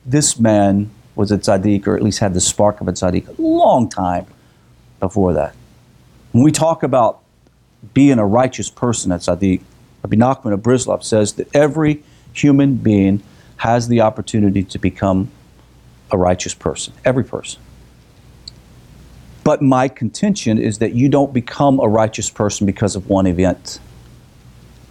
this 0.05 0.39
man 0.39 0.89
was 1.15 1.31
a 1.31 1.37
tzaddik, 1.37 1.87
or 1.87 1.95
at 1.95 2.01
least 2.01 2.19
had 2.19 2.33
the 2.33 2.41
spark 2.41 2.81
of 2.81 2.87
a 2.87 2.93
tzaddik, 2.93 3.27
a 3.27 3.41
long 3.41 3.89
time 3.89 4.25
before 4.99 5.33
that. 5.33 5.55
When 6.31 6.43
we 6.43 6.51
talk 6.51 6.83
about 6.83 7.19
being 7.93 8.17
a 8.17 8.25
righteous 8.25 8.69
person 8.69 9.11
a 9.11 9.17
tzaddik, 9.17 9.61
Rabbi 10.03 10.17
Nachman 10.17 10.53
of 10.53 10.59
Breslov 10.59 11.03
says 11.03 11.33
that 11.33 11.53
every 11.55 12.03
human 12.33 12.75
being 12.75 13.23
has 13.57 13.87
the 13.87 14.01
opportunity 14.01 14.63
to 14.63 14.77
become 14.77 15.31
a 16.11 16.17
righteous 16.17 16.53
person. 16.53 16.93
Every 17.05 17.23
person. 17.23 17.61
But 19.43 19.61
my 19.61 19.87
contention 19.87 20.57
is 20.57 20.79
that 20.79 20.93
you 20.93 21.09
don't 21.09 21.33
become 21.33 21.79
a 21.79 21.87
righteous 21.87 22.29
person 22.29 22.65
because 22.65 22.95
of 22.95 23.09
one 23.09 23.27
event. 23.27 23.79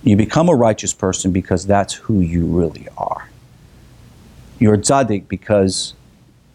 You 0.03 0.17
become 0.17 0.49
a 0.49 0.55
righteous 0.55 0.93
person 0.93 1.33
because 1.33 1.67
that's 1.67 1.95
who 1.95 2.21
you 2.21 2.47
really 2.47 2.89
are. 2.97 3.29
You're 4.59 4.75
a 4.75 4.79
tzaddik 4.79 5.29
because 5.29 5.95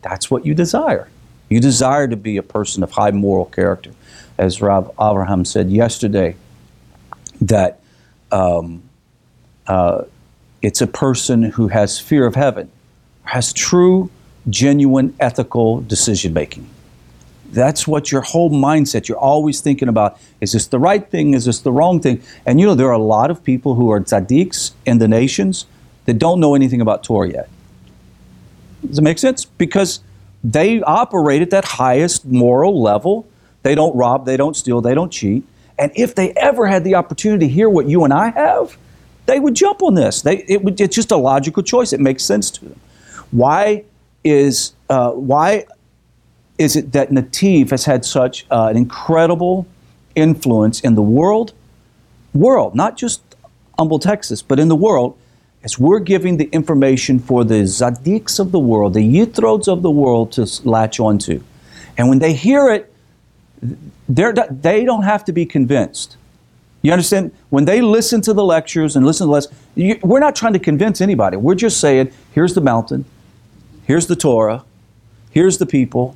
that's 0.02 0.30
what 0.30 0.46
you 0.46 0.54
desire. 0.54 1.10
You 1.50 1.60
desire 1.60 2.08
to 2.08 2.16
be 2.16 2.38
a 2.38 2.44
person 2.44 2.84
of 2.84 2.92
high 2.92 3.12
moral 3.12 3.46
character. 3.46 3.92
As 4.38 4.62
Rav 4.62 4.92
Abraham 5.02 5.46
said 5.46 5.72
yesterday, 5.72 6.36
that 7.42 7.80
um, 8.32 8.84
uh, 9.68 10.04
it's 10.62 10.82
a 10.82 10.88
person 10.88 11.44
who 11.44 11.68
has 11.68 12.00
fear 12.00 12.26
of 12.26 12.36
heaven, 12.36 12.72
has 13.24 13.54
true, 13.54 14.10
genuine, 14.50 15.16
ethical 15.20 15.82
decision 15.82 16.34
making. 16.34 16.70
That's 17.52 17.88
what 17.88 18.12
your 18.12 18.22
whole 18.22 18.50
mindset, 18.50 19.08
you're 19.08 19.18
always 19.18 19.62
thinking 19.62 19.88
about 19.88 20.20
is 20.42 20.52
this 20.52 20.68
the 20.68 20.80
right 20.80 21.10
thing? 21.10 21.34
Is 21.34 21.46
this 21.46 21.60
the 21.60 21.72
wrong 21.72 22.02
thing? 22.02 22.22
And 22.46 22.60
you 22.60 22.68
know, 22.68 22.76
there 22.76 22.88
are 22.88 22.94
a 22.94 22.98
lot 22.98 23.32
of 23.32 23.44
people 23.44 23.76
who 23.76 23.90
are 23.92 24.00
tzaddiks 24.00 24.72
in 24.86 24.98
the 24.98 25.08
nations 25.08 25.66
that 26.06 26.16
don't 26.16 26.40
know 26.40 26.56
anything 26.56 26.82
about 26.82 27.04
Torah 27.04 27.30
yet. 27.30 27.50
Does 28.86 29.00
it 29.00 29.02
make 29.02 29.18
sense? 29.18 29.46
Because 29.46 30.02
they 30.44 30.82
operate 30.82 31.42
at 31.42 31.50
that 31.52 31.66
highest 31.66 32.26
moral 32.26 32.82
level. 32.82 33.28
They 33.64 33.76
don't 33.76 33.96
rob, 33.96 34.26
they 34.26 34.38
don't 34.38 34.56
steal, 34.56 34.82
they 34.82 34.94
don't 34.94 35.12
cheat. 35.12 35.44
And 35.80 35.92
if 35.96 36.16
they 36.16 36.32
ever 36.34 36.66
had 36.66 36.84
the 36.84 36.96
opportunity 36.96 37.48
to 37.48 37.54
hear 37.54 37.70
what 37.70 37.88
you 37.88 38.04
and 38.04 38.14
I 38.14 38.30
have, 38.30 38.78
they 39.26 39.40
would 39.40 39.56
jump 39.56 39.84
on 39.84 39.94
this. 39.94 40.22
They, 40.22 40.38
it 40.48 40.64
would, 40.64 40.80
it's 40.80 40.96
just 40.96 41.12
a 41.12 41.18
logical 41.18 41.62
choice. 41.62 41.94
It 41.94 42.00
makes 42.00 42.24
sense 42.24 42.50
to 42.52 42.66
them. 42.66 42.80
Why 43.32 43.84
is 44.24 44.74
uh, 44.90 45.12
why 45.12 45.66
is 46.58 46.76
it 46.76 46.92
that 46.94 47.10
Netiv 47.10 47.70
has 47.70 47.86
had 47.86 48.04
such 48.06 48.46
uh, 48.50 48.68
an 48.68 48.78
incredible 48.78 49.68
influence 50.16 50.80
in 50.80 50.96
the 50.96 51.02
world, 51.02 51.54
world, 52.34 52.74
not 52.74 52.98
just 52.98 53.22
Humble, 53.78 54.00
Texas, 54.00 54.42
but 54.42 54.60
in 54.60 54.70
the 54.70 54.76
world, 54.76 55.16
as 55.64 55.78
we're 55.78 56.00
giving 56.00 56.38
the 56.38 56.46
information 56.46 57.20
for 57.20 57.44
the 57.44 57.62
Zaddiks 57.64 58.40
of 58.40 58.52
the 58.52 58.60
world, 58.60 58.96
the 58.96 59.02
Yitrods 59.02 59.68
of 59.68 59.84
the 59.84 59.92
world 59.92 60.32
to 60.32 60.48
latch 60.64 61.00
onto. 61.00 61.44
And 61.98 62.10
when 62.10 62.20
they 62.20 62.34
hear 62.34 62.70
it, 62.70 62.92
they're, 64.08 64.34
they 64.34 64.86
don't 64.86 65.04
have 65.04 65.26
to 65.26 65.32
be 65.32 65.46
convinced. 65.46 66.18
You 66.82 66.92
understand? 66.92 67.32
When 67.50 67.66
they 67.66 67.82
listen 67.82 68.22
to 68.22 68.34
the 68.34 68.44
lectures 68.44 68.96
and 68.96 69.06
listen 69.06 69.26
to 69.26 69.28
the 69.28 69.32
lessons, 69.32 70.04
we're 70.04 70.20
not 70.20 70.36
trying 70.36 70.54
to 70.54 70.60
convince 70.60 71.02
anybody. 71.02 71.38
We're 71.38 71.56
just 71.56 71.80
saying, 71.80 72.12
here's 72.32 72.54
the 72.54 72.62
mountain, 72.62 73.06
here's 73.86 74.08
the 74.08 74.16
Torah, 74.16 74.64
here's 75.32 75.58
the 75.58 75.66
people. 75.66 76.16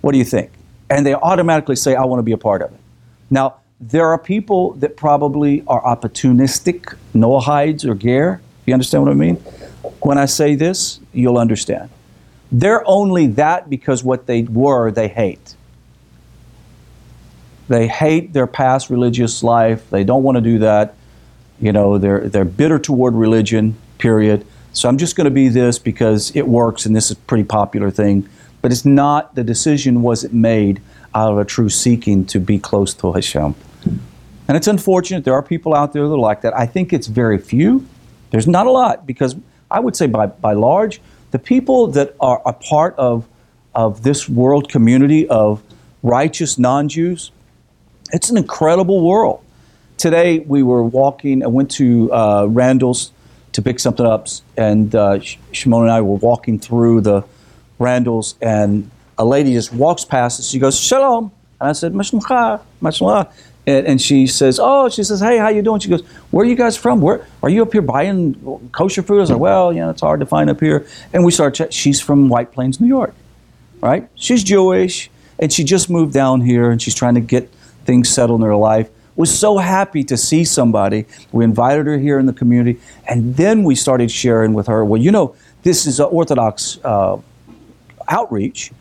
What 0.00 0.12
do 0.12 0.18
you 0.18 0.24
think? 0.24 0.50
And 0.90 1.06
they 1.06 1.14
automatically 1.14 1.76
say, 1.76 1.94
I 1.94 2.04
want 2.04 2.18
to 2.18 2.24
be 2.24 2.32
a 2.32 2.38
part 2.38 2.60
of 2.60 2.72
it. 2.72 2.80
Now, 3.30 3.56
there 3.80 4.06
are 4.06 4.18
people 4.18 4.74
that 4.74 4.96
probably 4.96 5.64
are 5.66 5.82
opportunistic, 5.82 6.96
Noahides 7.14 7.84
or 7.84 7.94
Ger. 7.94 8.40
You 8.66 8.74
understand 8.74 9.02
what 9.04 9.10
I 9.10 9.14
mean? 9.14 9.36
When 10.00 10.18
I 10.18 10.26
say 10.26 10.54
this, 10.54 11.00
you'll 11.12 11.38
understand. 11.38 11.90
They're 12.52 12.86
only 12.86 13.26
that 13.28 13.70
because 13.70 14.04
what 14.04 14.26
they 14.26 14.42
were, 14.42 14.90
they 14.90 15.08
hate. 15.08 15.56
They 17.68 17.86
hate 17.86 18.32
their 18.32 18.46
past 18.46 18.90
religious 18.90 19.42
life. 19.42 19.88
They 19.90 20.04
don't 20.04 20.22
want 20.22 20.36
to 20.36 20.42
do 20.42 20.58
that. 20.60 20.94
You 21.60 21.72
know, 21.72 21.98
they're, 21.98 22.28
they're 22.28 22.44
bitter 22.44 22.78
toward 22.78 23.14
religion, 23.14 23.76
period. 23.98 24.46
So 24.72 24.88
I'm 24.88 24.98
just 24.98 25.16
going 25.16 25.26
to 25.26 25.30
be 25.30 25.48
this 25.48 25.78
because 25.78 26.34
it 26.34 26.48
works 26.48 26.86
and 26.86 26.96
this 26.96 27.10
is 27.10 27.12
a 27.12 27.20
pretty 27.20 27.44
popular 27.44 27.90
thing. 27.90 28.28
But 28.62 28.72
it's 28.72 28.84
not, 28.84 29.34
the 29.34 29.44
decision 29.44 30.02
wasn't 30.02 30.34
made 30.34 30.80
out 31.14 31.32
of 31.32 31.38
a 31.38 31.44
true 31.44 31.68
seeking 31.68 32.24
to 32.26 32.40
be 32.40 32.58
close 32.58 32.94
to 32.94 33.12
Hashem. 33.12 33.54
And 34.48 34.56
it's 34.56 34.66
unfortunate. 34.66 35.24
There 35.24 35.34
are 35.34 35.42
people 35.42 35.74
out 35.74 35.92
there 35.92 36.06
that 36.06 36.14
are 36.14 36.18
like 36.18 36.42
that. 36.42 36.56
I 36.56 36.66
think 36.66 36.92
it's 36.92 37.06
very 37.06 37.38
few. 37.38 37.86
There's 38.30 38.46
not 38.46 38.66
a 38.66 38.70
lot 38.70 39.06
because 39.06 39.36
I 39.70 39.80
would 39.80 39.96
say 39.96 40.06
by, 40.06 40.26
by 40.26 40.54
large, 40.54 41.00
the 41.32 41.38
people 41.38 41.88
that 41.88 42.14
are 42.20 42.42
a 42.44 42.52
part 42.52 42.94
of, 42.96 43.26
of 43.74 44.02
this 44.02 44.28
world 44.28 44.68
community 44.68 45.28
of 45.28 45.62
righteous 46.02 46.58
non 46.58 46.88
Jews, 46.88 47.30
it's 48.12 48.30
an 48.30 48.36
incredible 48.36 49.00
world. 49.00 49.42
Today 49.96 50.40
we 50.40 50.62
were 50.62 50.82
walking, 50.82 51.42
I 51.42 51.46
went 51.46 51.70
to 51.72 52.12
uh, 52.12 52.46
Randall's 52.46 53.10
to 53.52 53.62
pick 53.62 53.78
something 53.80 54.06
up, 54.06 54.28
and 54.56 54.94
uh, 54.94 55.20
Shimon 55.20 55.82
and 55.82 55.90
I 55.90 56.00
were 56.02 56.16
walking 56.16 56.58
through 56.58 57.02
the 57.02 57.24
Randall's, 57.78 58.34
and 58.40 58.90
a 59.18 59.24
lady 59.24 59.52
just 59.52 59.72
walks 59.72 60.04
past 60.04 60.40
us. 60.40 60.48
She 60.48 60.58
goes, 60.58 60.78
Shalom. 60.78 61.32
And 61.60 61.70
I 61.70 61.72
said, 61.72 61.92
Mashmcha, 61.92 62.60
Mashmcha. 62.80 63.32
And, 63.64 63.86
and, 63.86 64.02
she 64.02 64.26
says, 64.26 64.58
oh, 64.60 64.88
she 64.88 65.04
says, 65.04 65.20
hey, 65.20 65.38
how 65.38 65.48
you 65.48 65.62
doing? 65.62 65.78
She 65.78 65.88
goes, 65.88 66.04
where 66.32 66.44
are 66.44 66.48
you 66.48 66.56
guys 66.56 66.76
from? 66.76 67.00
Where 67.00 67.24
are 67.44 67.48
you 67.48 67.62
up 67.62 67.72
here 67.72 67.80
buying 67.80 68.34
kosher 68.72 69.02
food? 69.02 69.18
I 69.18 69.20
was 69.20 69.30
like, 69.30 69.38
well, 69.38 69.72
you 69.72 69.78
know, 69.78 69.90
it's 69.90 70.00
hard 70.00 70.18
to 70.18 70.26
find 70.26 70.50
up 70.50 70.58
here. 70.58 70.84
And 71.12 71.24
we 71.24 71.30
start. 71.30 71.54
Ch- 71.54 71.72
she's 71.72 72.00
from 72.00 72.28
White 72.28 72.50
Plains, 72.50 72.80
New 72.80 72.88
York, 72.88 73.14
right? 73.80 74.08
She's 74.16 74.42
Jewish, 74.42 75.12
and 75.38 75.52
she 75.52 75.62
just 75.62 75.88
moved 75.88 76.12
down 76.12 76.40
here, 76.40 76.72
and 76.72 76.82
she's 76.82 76.96
trying 76.96 77.14
to 77.14 77.20
get 77.20 77.52
things 77.84 78.08
settled 78.08 78.40
in 78.40 78.46
her 78.46 78.56
life. 78.56 78.88
Was 79.14 79.36
so 79.36 79.58
happy 79.58 80.04
to 80.04 80.16
see 80.16 80.44
somebody. 80.44 81.04
We 81.32 81.44
invited 81.44 81.86
her 81.86 81.98
here 81.98 82.18
in 82.18 82.26
the 82.26 82.32
community, 82.32 82.80
and 83.06 83.36
then 83.36 83.62
we 83.62 83.74
started 83.74 84.10
sharing 84.10 84.54
with 84.54 84.68
her. 84.68 84.84
Well, 84.84 85.00
you 85.00 85.10
know, 85.10 85.36
this 85.62 85.86
is 85.86 86.00
an 86.00 86.06
Orthodox 86.06 86.78
uh, 86.82 87.18
outreach, 88.08 88.72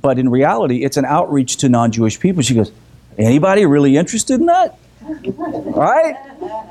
but 0.00 0.18
in 0.18 0.28
reality, 0.28 0.84
it's 0.84 0.96
an 0.96 1.04
outreach 1.04 1.56
to 1.58 1.68
non-Jewish 1.68 2.20
people. 2.20 2.42
She 2.42 2.54
goes, 2.54 2.70
Anybody 3.18 3.66
really 3.66 3.96
interested 3.96 4.40
in 4.40 4.46
that? 4.46 4.78
right? 5.04 6.14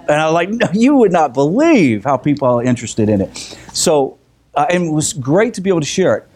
And 0.07 0.11
I 0.11 0.25
was 0.25 0.33
like, 0.33 0.49
no, 0.49 0.67
you 0.73 0.95
would 0.95 1.11
not 1.11 1.33
believe 1.33 2.03
how 2.03 2.17
people 2.17 2.47
are 2.47 2.63
interested 2.63 3.09
in 3.09 3.21
it. 3.21 3.37
So, 3.73 4.17
uh, 4.55 4.67
and 4.69 4.87
it 4.87 4.91
was 4.91 5.13
great 5.13 5.53
to 5.55 5.61
be 5.61 5.69
able 5.69 5.81
to 5.81 5.85
share 5.85 6.17
it. 6.17 6.27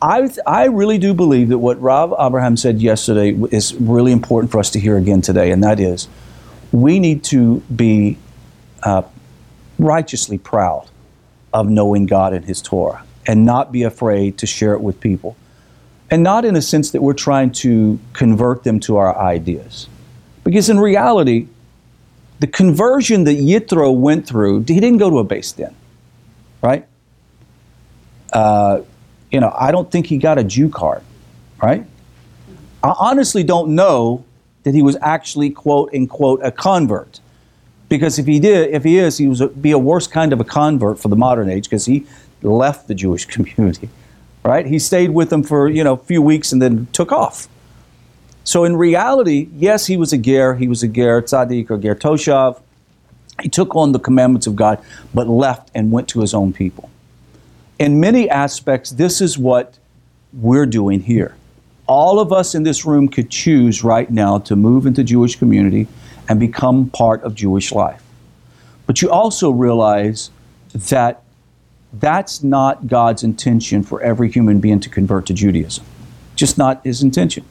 I, 0.00 0.30
I 0.46 0.66
really 0.66 0.98
do 0.98 1.12
believe 1.12 1.48
that 1.48 1.58
what 1.58 1.80
Rav 1.80 2.14
Abraham 2.18 2.56
said 2.56 2.80
yesterday 2.80 3.30
is 3.50 3.74
really 3.74 4.12
important 4.12 4.52
for 4.52 4.58
us 4.58 4.70
to 4.70 4.80
hear 4.80 4.96
again 4.96 5.22
today, 5.22 5.50
and 5.50 5.62
that 5.64 5.80
is 5.80 6.08
we 6.70 7.00
need 7.00 7.24
to 7.24 7.60
be 7.74 8.18
uh, 8.82 9.02
righteously 9.78 10.38
proud 10.38 10.88
of 11.52 11.68
knowing 11.68 12.06
God 12.06 12.32
and 12.32 12.44
His 12.44 12.60
Torah 12.60 13.04
and 13.26 13.44
not 13.44 13.72
be 13.72 13.82
afraid 13.82 14.38
to 14.38 14.46
share 14.46 14.74
it 14.74 14.80
with 14.80 15.00
people 15.00 15.36
and 16.10 16.22
not 16.22 16.44
in 16.44 16.56
a 16.56 16.62
sense 16.62 16.92
that 16.92 17.02
we're 17.02 17.12
trying 17.12 17.52
to 17.52 17.98
convert 18.12 18.64
them 18.64 18.80
to 18.80 18.96
our 18.96 19.16
ideas. 19.18 19.88
Because 20.44 20.70
in 20.70 20.78
reality, 20.80 21.48
the 22.40 22.46
conversion 22.46 23.24
that 23.24 23.36
Yitro 23.36 23.94
went 23.94 24.26
through, 24.26 24.60
he 24.60 24.80
didn't 24.80 24.98
go 24.98 25.10
to 25.10 25.18
a 25.18 25.24
beis 25.24 25.54
din, 25.54 25.74
right? 26.62 26.86
Uh, 28.32 28.80
you 29.30 29.40
know, 29.40 29.54
I 29.58 29.70
don't 29.70 29.90
think 29.90 30.06
he 30.06 30.18
got 30.18 30.38
a 30.38 30.44
Jew 30.44 30.68
card, 30.68 31.02
right? 31.62 31.84
I 32.82 32.94
honestly 32.98 33.42
don't 33.42 33.74
know 33.74 34.24
that 34.62 34.74
he 34.74 34.82
was 34.82 34.96
actually 35.00 35.50
quote 35.50 35.92
unquote 35.94 36.40
a 36.42 36.50
convert, 36.50 37.20
because 37.88 38.18
if 38.18 38.26
he 38.26 38.38
did, 38.38 38.70
if 38.70 38.84
he 38.84 38.98
is, 38.98 39.18
he 39.18 39.26
would 39.26 39.62
be 39.62 39.72
a 39.72 39.78
worse 39.78 40.06
kind 40.06 40.32
of 40.32 40.40
a 40.40 40.44
convert 40.44 40.98
for 40.98 41.08
the 41.08 41.16
modern 41.16 41.48
age 41.48 41.64
because 41.64 41.86
he 41.86 42.06
left 42.42 42.88
the 42.88 42.94
Jewish 42.94 43.24
community 43.34 43.88
right? 44.48 44.66
He 44.66 44.78
stayed 44.78 45.10
with 45.10 45.28
them 45.28 45.42
for, 45.42 45.68
you 45.68 45.84
know, 45.84 45.92
a 45.92 45.98
few 45.98 46.22
weeks 46.22 46.52
and 46.52 46.62
then 46.62 46.86
took 46.92 47.12
off. 47.12 47.48
So 48.44 48.64
in 48.64 48.76
reality, 48.76 49.48
yes, 49.54 49.86
he 49.86 49.98
was 49.98 50.12
a 50.14 50.18
ger, 50.18 50.54
he 50.54 50.68
was 50.68 50.82
a 50.82 50.88
ger 50.88 51.20
tzaddik 51.20 51.70
or 51.70 51.76
ger 51.76 51.94
toshav. 51.94 52.60
He 53.42 53.50
took 53.50 53.76
on 53.76 53.92
the 53.92 53.98
commandments 53.98 54.46
of 54.46 54.56
God, 54.56 54.82
but 55.12 55.28
left 55.28 55.70
and 55.74 55.92
went 55.92 56.08
to 56.08 56.20
his 56.20 56.32
own 56.32 56.52
people. 56.52 56.90
In 57.78 58.00
many 58.00 58.28
aspects, 58.28 58.90
this 58.90 59.20
is 59.20 59.38
what 59.38 59.78
we're 60.32 60.66
doing 60.66 61.00
here. 61.00 61.36
All 61.86 62.18
of 62.20 62.32
us 62.32 62.54
in 62.54 62.64
this 62.64 62.84
room 62.84 63.08
could 63.08 63.30
choose 63.30 63.84
right 63.84 64.10
now 64.10 64.38
to 64.40 64.56
move 64.56 64.84
into 64.84 65.04
Jewish 65.04 65.36
community 65.36 65.86
and 66.28 66.38
become 66.38 66.90
part 66.90 67.22
of 67.22 67.34
Jewish 67.34 67.72
life. 67.72 68.02
But 68.86 69.00
you 69.00 69.10
also 69.10 69.50
realize 69.50 70.30
that 70.74 71.22
that's 71.92 72.42
not 72.42 72.86
God's 72.86 73.22
intention 73.22 73.82
for 73.82 74.02
every 74.02 74.30
human 74.30 74.60
being 74.60 74.80
to 74.80 74.88
convert 74.88 75.26
to 75.26 75.34
Judaism. 75.34 75.84
Just 76.36 76.58
not 76.58 76.84
his 76.84 77.02
intention. 77.02 77.44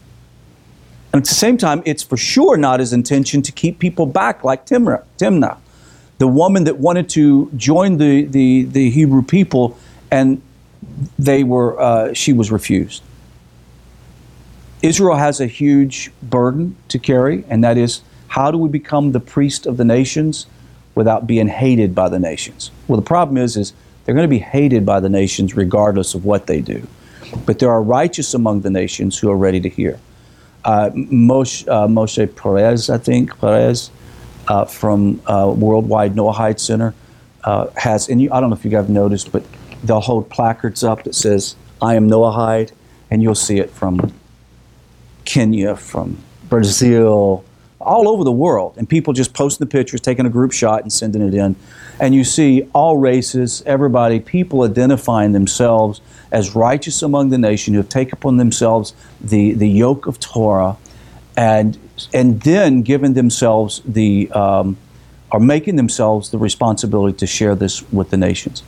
And 1.11 1.21
at 1.21 1.27
the 1.27 1.35
same 1.35 1.57
time, 1.57 1.81
it's 1.85 2.03
for 2.03 2.17
sure 2.17 2.57
not 2.57 2.79
his 2.79 2.93
intention 2.93 3.41
to 3.43 3.51
keep 3.51 3.79
people 3.79 4.05
back 4.05 4.43
like 4.43 4.65
Timrah, 4.65 5.03
Timnah, 5.17 5.57
the 6.19 6.27
woman 6.27 6.65
that 6.65 6.77
wanted 6.77 7.09
to 7.09 7.49
join 7.55 7.97
the, 7.97 8.25
the, 8.25 8.63
the 8.63 8.89
Hebrew 8.89 9.23
people, 9.23 9.77
and 10.11 10.41
they 11.17 11.43
were, 11.43 11.79
uh, 11.79 12.13
she 12.13 12.33
was 12.33 12.51
refused. 12.51 13.03
Israel 14.81 15.15
has 15.15 15.41
a 15.41 15.47
huge 15.47 16.11
burden 16.21 16.75
to 16.89 16.99
carry, 16.99 17.43
and 17.49 17.63
that 17.63 17.77
is 17.77 18.01
how 18.27 18.51
do 18.51 18.57
we 18.57 18.69
become 18.69 19.11
the 19.11 19.19
priest 19.19 19.65
of 19.65 19.77
the 19.77 19.85
nations 19.85 20.45
without 20.95 21.25
being 21.25 21.47
hated 21.47 21.95
by 21.95 22.09
the 22.09 22.19
nations? 22.19 22.71
Well, 22.87 22.97
the 22.97 23.05
problem 23.05 23.37
is, 23.37 23.57
is 23.57 23.73
they're 24.05 24.15
going 24.15 24.27
to 24.27 24.29
be 24.29 24.39
hated 24.39 24.85
by 24.85 24.99
the 24.99 25.09
nations 25.09 25.55
regardless 25.55 26.13
of 26.13 26.25
what 26.25 26.47
they 26.47 26.61
do. 26.61 26.87
But 27.45 27.59
there 27.59 27.69
are 27.69 27.81
righteous 27.81 28.33
among 28.33 28.61
the 28.61 28.69
nations 28.69 29.17
who 29.17 29.29
are 29.29 29.37
ready 29.37 29.59
to 29.61 29.69
hear. 29.69 29.99
Uh, 30.63 30.89
Moshe, 30.93 31.67
uh, 31.67 31.87
Moshe 31.87 32.35
Perez, 32.35 32.89
I 32.89 32.97
think, 32.97 33.37
Perez, 33.39 33.89
uh, 34.47 34.65
from 34.65 35.21
uh, 35.27 35.53
Worldwide 35.55 36.15
Noahide 36.15 36.59
Center, 36.59 36.93
uh, 37.43 37.67
has, 37.75 38.09
and 38.09 38.21
you, 38.21 38.31
I 38.31 38.39
don't 38.39 38.49
know 38.49 38.55
if 38.55 38.63
you 38.63 38.71
guys 38.71 38.89
noticed, 38.89 39.31
but 39.31 39.43
they'll 39.87 40.01
hold 40.01 40.29
placards 40.29 40.83
up 40.83 41.03
that 41.03 41.15
says, 41.15 41.55
I 41.81 41.95
am 41.95 42.09
Noahide, 42.09 42.71
and 43.09 43.21
you'll 43.21 43.35
see 43.35 43.59
it 43.59 43.69
from 43.69 44.13
Kenya, 45.25 45.75
from 45.75 46.17
Brazil, 46.49 47.43
all 47.79 48.09
over 48.09 48.23
the 48.23 48.31
world. 48.31 48.75
And 48.77 48.87
people 48.87 49.13
just 49.13 49.33
posting 49.33 49.65
the 49.65 49.71
pictures, 49.71 50.01
taking 50.01 50.25
a 50.25 50.29
group 50.29 50.51
shot, 50.51 50.81
and 50.81 50.91
sending 50.91 51.21
it 51.21 51.33
in 51.33 51.55
and 51.99 52.13
you 52.13 52.23
see 52.23 52.67
all 52.73 52.97
races, 52.97 53.63
everybody, 53.65 54.19
people 54.19 54.63
identifying 54.63 55.31
themselves 55.31 56.01
as 56.31 56.55
righteous 56.55 57.01
among 57.01 57.29
the 57.29 57.37
nation 57.37 57.73
who 57.73 57.79
have 57.79 57.89
taken 57.89 58.13
upon 58.13 58.37
themselves 58.37 58.93
the, 59.19 59.53
the 59.53 59.67
yoke 59.67 60.05
of 60.05 60.19
Torah 60.19 60.77
and, 61.35 61.77
and 62.13 62.41
then 62.41 62.81
given 62.81 63.13
themselves 63.13 63.81
the, 63.85 64.29
um, 64.31 64.77
are 65.31 65.39
making 65.39 65.75
themselves 65.75 66.29
the 66.29 66.37
responsibility 66.37 67.17
to 67.17 67.27
share 67.27 67.55
this 67.55 67.89
with 67.91 68.09
the 68.11 68.17
nations. 68.17 68.63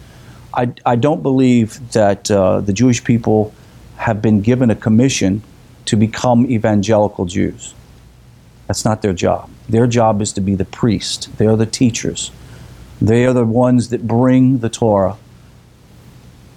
I, 0.54 0.74
I 0.86 0.96
don't 0.96 1.22
believe 1.22 1.92
that 1.92 2.30
uh, 2.32 2.62
the 2.62 2.74
Jewish 2.74 3.04
people 3.04 3.54
have 3.98 4.22
been 4.22 4.42
given 4.42 4.70
a 4.70 4.76
commission 4.76 5.44
to 5.86 5.96
become 5.96 6.50
evangelical 6.50 7.26
Jews. 7.26 7.74
That's 8.68 8.86
not 8.86 9.02
their 9.02 9.14
job. 9.14 9.50
Their 9.68 9.88
job 9.88 10.22
is 10.22 10.34
to 10.34 10.42
be 10.42 10.56
the 10.56 10.66
priest, 10.66 11.36
they 11.38 11.48
are 11.48 11.56
the 11.56 11.66
teachers. 11.66 12.32
They 13.02 13.26
are 13.26 13.34
the 13.34 13.46
ones 13.46 13.90
that 13.90 14.06
bring 14.06 14.58
the 14.60 14.70
Torah. 14.70 15.16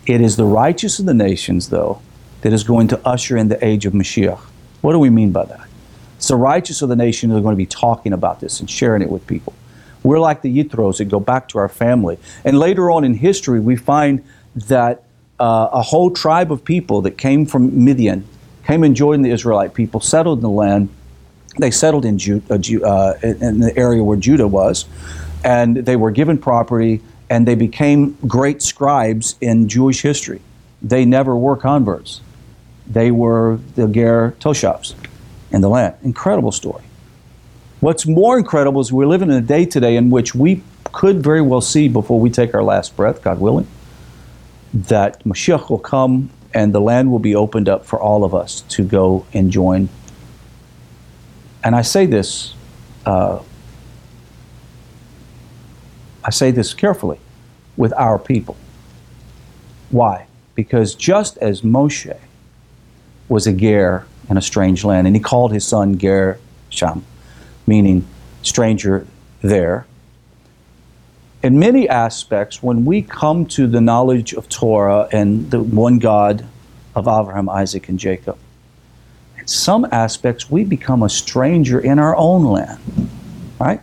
It 0.06 0.20
is 0.20 0.34
the 0.36 0.44
righteous 0.44 0.98
of 0.98 1.06
the 1.06 1.14
nations, 1.14 1.68
though, 1.68 2.02
that 2.40 2.52
is 2.52 2.64
going 2.64 2.88
to 2.88 3.00
usher 3.06 3.36
in 3.36 3.46
the 3.46 3.64
age 3.64 3.86
of 3.86 3.92
Mashiach. 3.92 4.40
What 4.80 4.92
do 4.92 4.98
we 4.98 5.08
mean 5.08 5.30
by 5.30 5.44
that? 5.44 5.68
It's 6.16 6.28
the 6.28 6.36
righteous 6.36 6.82
of 6.82 6.88
the 6.88 6.96
nation 6.96 7.30
that 7.30 7.36
are 7.36 7.40
going 7.40 7.52
to 7.54 7.56
be 7.56 7.66
talking 7.66 8.12
about 8.12 8.40
this 8.40 8.58
and 8.58 8.68
sharing 8.68 9.02
it 9.02 9.10
with 9.10 9.26
people. 9.28 9.54
We're 10.02 10.18
like 10.18 10.42
the 10.42 10.64
Yitros 10.64 10.98
that 10.98 11.06
go 11.06 11.20
back 11.20 11.48
to 11.48 11.58
our 11.58 11.68
family. 11.68 12.18
And 12.44 12.58
later 12.58 12.90
on 12.90 13.04
in 13.04 13.14
history, 13.14 13.60
we 13.60 13.76
find 13.76 14.24
that 14.54 15.04
uh, 15.38 15.68
a 15.72 15.82
whole 15.82 16.10
tribe 16.10 16.52
of 16.52 16.64
people 16.64 17.02
that 17.02 17.12
came 17.12 17.46
from 17.46 17.84
Midian 17.84 18.26
came 18.66 18.84
and 18.84 18.94
joined 18.94 19.24
the 19.24 19.30
Israelite 19.30 19.74
people, 19.74 20.00
settled 20.00 20.38
in 20.38 20.42
the 20.42 20.50
land. 20.50 20.88
They 21.58 21.70
settled 21.70 22.04
in, 22.04 22.18
Ju- 22.18 22.42
uh, 22.48 22.58
Ju- 22.58 22.84
uh, 22.84 23.18
in 23.22 23.58
the 23.58 23.76
area 23.76 24.02
where 24.02 24.16
Judah 24.16 24.46
was, 24.48 24.86
and 25.44 25.76
they 25.76 25.96
were 25.96 26.10
given 26.10 26.38
property, 26.38 27.02
and 27.28 27.46
they 27.46 27.54
became 27.54 28.16
great 28.26 28.62
scribes 28.62 29.36
in 29.40 29.68
Jewish 29.68 30.02
history. 30.02 30.40
They 30.80 31.04
never 31.04 31.36
were 31.36 31.56
converts. 31.56 32.20
They 32.86 33.10
were 33.10 33.58
the 33.74 33.86
Ger 33.88 34.34
Toshavs 34.40 34.94
in 35.50 35.60
the 35.60 35.68
land. 35.68 35.96
Incredible 36.02 36.52
story. 36.52 36.82
What's 37.82 38.06
more 38.06 38.38
incredible 38.38 38.80
is 38.80 38.92
we're 38.92 39.08
living 39.08 39.28
in 39.28 39.36
a 39.36 39.40
day 39.40 39.64
today 39.66 39.96
in 39.96 40.08
which 40.08 40.36
we 40.36 40.62
could 40.92 41.20
very 41.20 41.42
well 41.42 41.60
see 41.60 41.88
before 41.88 42.20
we 42.20 42.30
take 42.30 42.54
our 42.54 42.62
last 42.62 42.94
breath, 42.94 43.24
God 43.24 43.40
willing, 43.40 43.66
that 44.72 45.24
Mashiach 45.24 45.68
will 45.68 45.80
come 45.80 46.30
and 46.54 46.72
the 46.72 46.80
land 46.80 47.10
will 47.10 47.18
be 47.18 47.34
opened 47.34 47.68
up 47.68 47.84
for 47.84 48.00
all 48.00 48.22
of 48.22 48.36
us 48.36 48.60
to 48.68 48.84
go 48.84 49.26
and 49.34 49.50
join. 49.50 49.88
And 51.64 51.74
I 51.74 51.82
say 51.82 52.06
this, 52.06 52.54
uh, 53.04 53.42
I 56.22 56.30
say 56.30 56.52
this 56.52 56.74
carefully, 56.74 57.18
with 57.76 57.92
our 57.94 58.16
people. 58.16 58.56
Why? 59.90 60.28
Because 60.54 60.94
just 60.94 61.36
as 61.38 61.62
Moshe 61.62 62.16
was 63.28 63.48
a 63.48 63.52
ger 63.52 64.06
in 64.30 64.36
a 64.36 64.40
strange 64.40 64.84
land, 64.84 65.08
and 65.08 65.16
he 65.16 65.20
called 65.20 65.52
his 65.52 65.66
son 65.66 65.98
Ger 65.98 66.38
Sham, 66.68 67.04
meaning 67.66 68.06
stranger 68.42 69.06
there. 69.42 69.86
In 71.42 71.58
many 71.58 71.88
aspects, 71.88 72.62
when 72.62 72.84
we 72.84 73.02
come 73.02 73.46
to 73.46 73.66
the 73.66 73.80
knowledge 73.80 74.32
of 74.32 74.48
Torah 74.48 75.08
and 75.10 75.50
the 75.50 75.60
one 75.60 75.98
God 75.98 76.46
of 76.94 77.08
Abraham, 77.08 77.48
Isaac, 77.48 77.88
and 77.88 77.98
Jacob, 77.98 78.38
in 79.38 79.48
some 79.48 79.86
aspects, 79.90 80.48
we 80.48 80.62
become 80.62 81.02
a 81.02 81.08
stranger 81.08 81.80
in 81.80 81.98
our 81.98 82.14
own 82.16 82.44
land, 82.44 82.80
right? 83.58 83.80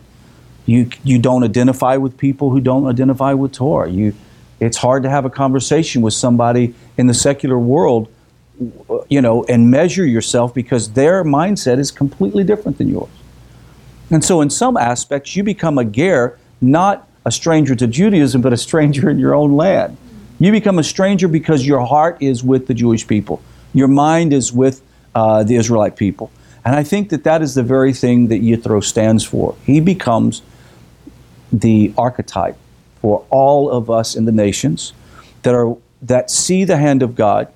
You, 0.64 0.88
you 1.04 1.18
don't 1.18 1.44
identify 1.44 1.98
with 1.98 2.16
people 2.16 2.50
who 2.50 2.60
don't 2.60 2.86
identify 2.86 3.34
with 3.34 3.52
Torah. 3.52 3.90
You, 3.90 4.14
it's 4.58 4.78
hard 4.78 5.02
to 5.02 5.10
have 5.10 5.26
a 5.26 5.30
conversation 5.30 6.00
with 6.00 6.14
somebody 6.14 6.74
in 6.96 7.08
the 7.08 7.14
secular 7.14 7.58
world, 7.58 8.08
you 9.08 9.20
know, 9.20 9.44
and 9.44 9.70
measure 9.70 10.06
yourself 10.06 10.54
because 10.54 10.92
their 10.92 11.24
mindset 11.24 11.78
is 11.78 11.90
completely 11.90 12.44
different 12.44 12.78
than 12.78 12.88
yours. 12.88 13.10
And 14.10 14.24
so, 14.24 14.40
in 14.40 14.50
some 14.50 14.76
aspects, 14.76 15.36
you 15.36 15.42
become 15.42 15.78
a 15.78 15.84
ger, 15.84 16.38
not 16.60 17.08
a 17.24 17.30
stranger 17.30 17.74
to 17.76 17.86
Judaism, 17.86 18.42
but 18.42 18.52
a 18.52 18.56
stranger 18.56 19.08
in 19.08 19.18
your 19.18 19.34
own 19.34 19.56
land. 19.56 19.96
You 20.38 20.52
become 20.52 20.78
a 20.78 20.82
stranger 20.82 21.28
because 21.28 21.66
your 21.66 21.84
heart 21.84 22.16
is 22.20 22.42
with 22.42 22.66
the 22.66 22.74
Jewish 22.74 23.06
people, 23.06 23.42
your 23.72 23.88
mind 23.88 24.32
is 24.32 24.52
with 24.52 24.82
uh, 25.14 25.44
the 25.44 25.56
Israelite 25.56 25.96
people. 25.96 26.30
And 26.64 26.74
I 26.74 26.82
think 26.82 27.08
that 27.10 27.24
that 27.24 27.40
is 27.40 27.54
the 27.54 27.62
very 27.62 27.92
thing 27.92 28.28
that 28.28 28.42
Yithro 28.42 28.84
stands 28.84 29.24
for. 29.24 29.56
He 29.64 29.80
becomes 29.80 30.42
the 31.52 31.92
archetype 31.96 32.56
for 33.00 33.24
all 33.30 33.70
of 33.70 33.90
us 33.90 34.14
in 34.14 34.24
the 34.24 34.32
nations 34.32 34.92
that 35.42 35.54
are 35.54 35.76
that 36.02 36.30
see 36.30 36.64
the 36.64 36.76
hand 36.76 37.02
of 37.02 37.14
God, 37.14 37.48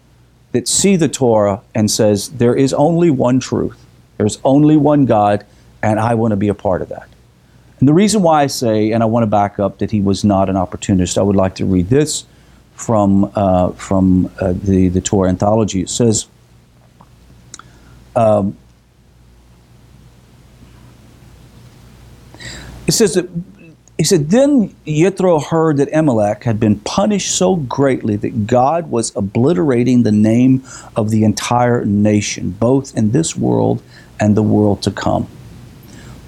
that 0.53 0.69
see 0.69 0.97
the 0.97 1.09
Torah 1.09 1.63
and 1.75 1.91
says 1.91 2.31
there 2.31 2.55
is 2.55 2.73
only 2.75 3.11
one 3.11 3.41
truth. 3.41 3.79
There's 4.19 4.39
only 4.45 4.77
one 4.77 5.07
God 5.07 5.45
and 5.85 6.01
I 6.01 6.15
want 6.15 6.33
to 6.33 6.37
be 6.37 6.49
a 6.49 6.55
part 6.55 6.81
of 6.81 6.89
that. 6.89 7.09
And 7.79 7.87
the 7.87 7.93
reason 7.93 8.23
why 8.23 8.43
I 8.43 8.47
say, 8.47 8.93
and 8.93 9.03
I 9.03 9.07
want 9.07 9.25
to 9.25 9.27
back 9.27 9.59
up, 9.59 9.79
that 9.79 9.91
he 9.91 10.01
was 10.01 10.25
not 10.25 10.49
an 10.49 10.57
opportunist, 10.57 11.19
I 11.19 11.23
would 11.23 11.37
like 11.37 11.57
to 11.57 11.67
read 11.67 11.89
this 11.91 12.25
from, 12.75 13.31
uh, 13.35 13.73
from 13.73 14.33
uh, 14.41 14.55
the, 14.55 14.89
the 14.89 15.03
Torah 15.03 15.29
anthology. 15.29 15.83
It 15.83 15.91
says, 15.91 16.27
um, 18.17 18.57
it 22.87 22.93
says 22.93 23.15
that 23.15 23.29
he 23.99 24.05
said, 24.05 24.31
Then 24.31 24.71
Yithro 24.87 25.45
heard 25.45 25.77
that 25.77 25.95
Amalek 25.95 26.45
had 26.45 26.59
been 26.59 26.81
punished 26.81 27.37
so 27.37 27.57
greatly 27.57 28.17
that 28.17 28.47
God 28.47 28.91
was 28.91 29.15
obliterating 29.15 30.03
the 30.03 30.13
name 30.13 30.65
of 30.97 31.11
the 31.11 31.25
entire 31.25 31.85
nation, 31.85 32.51
both 32.53 32.97
in 32.97 33.11
this 33.11 33.37
world 33.37 33.83
and 34.19 34.35
the 34.35 34.43
world 34.43 34.83
to 34.83 34.91
come. 34.91 35.29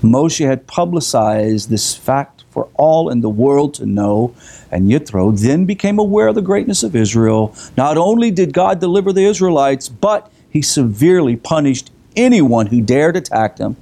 Moshe 0.07 0.47
had 0.47 0.67
publicized 0.67 1.71
this 1.71 1.95
fact 1.95 2.45
for 2.51 2.69
all 2.75 3.11
in 3.11 3.21
the 3.21 3.29
world 3.29 3.75
to 3.75 3.87
know, 3.87 4.35
and 4.71 4.91
Yitro 4.91 5.39
then 5.39 5.65
became 5.67 5.99
aware 5.99 6.29
of 6.29 6.35
the 6.35 6.43
greatness 6.43 6.83
of 6.83 6.97
Israel. 6.97 7.55
Not 7.77 7.99
only 7.99 8.31
did 8.31 8.53
God 8.53 8.81
deliver 8.81 9.13
the 9.13 9.27
Israelites, 9.27 9.89
but 9.89 10.33
he 10.49 10.63
severely 10.63 11.37
punished 11.37 11.91
anyone 12.17 12.67
who 12.67 12.81
dared 12.81 13.17
attack 13.17 13.57
them. 13.57 13.77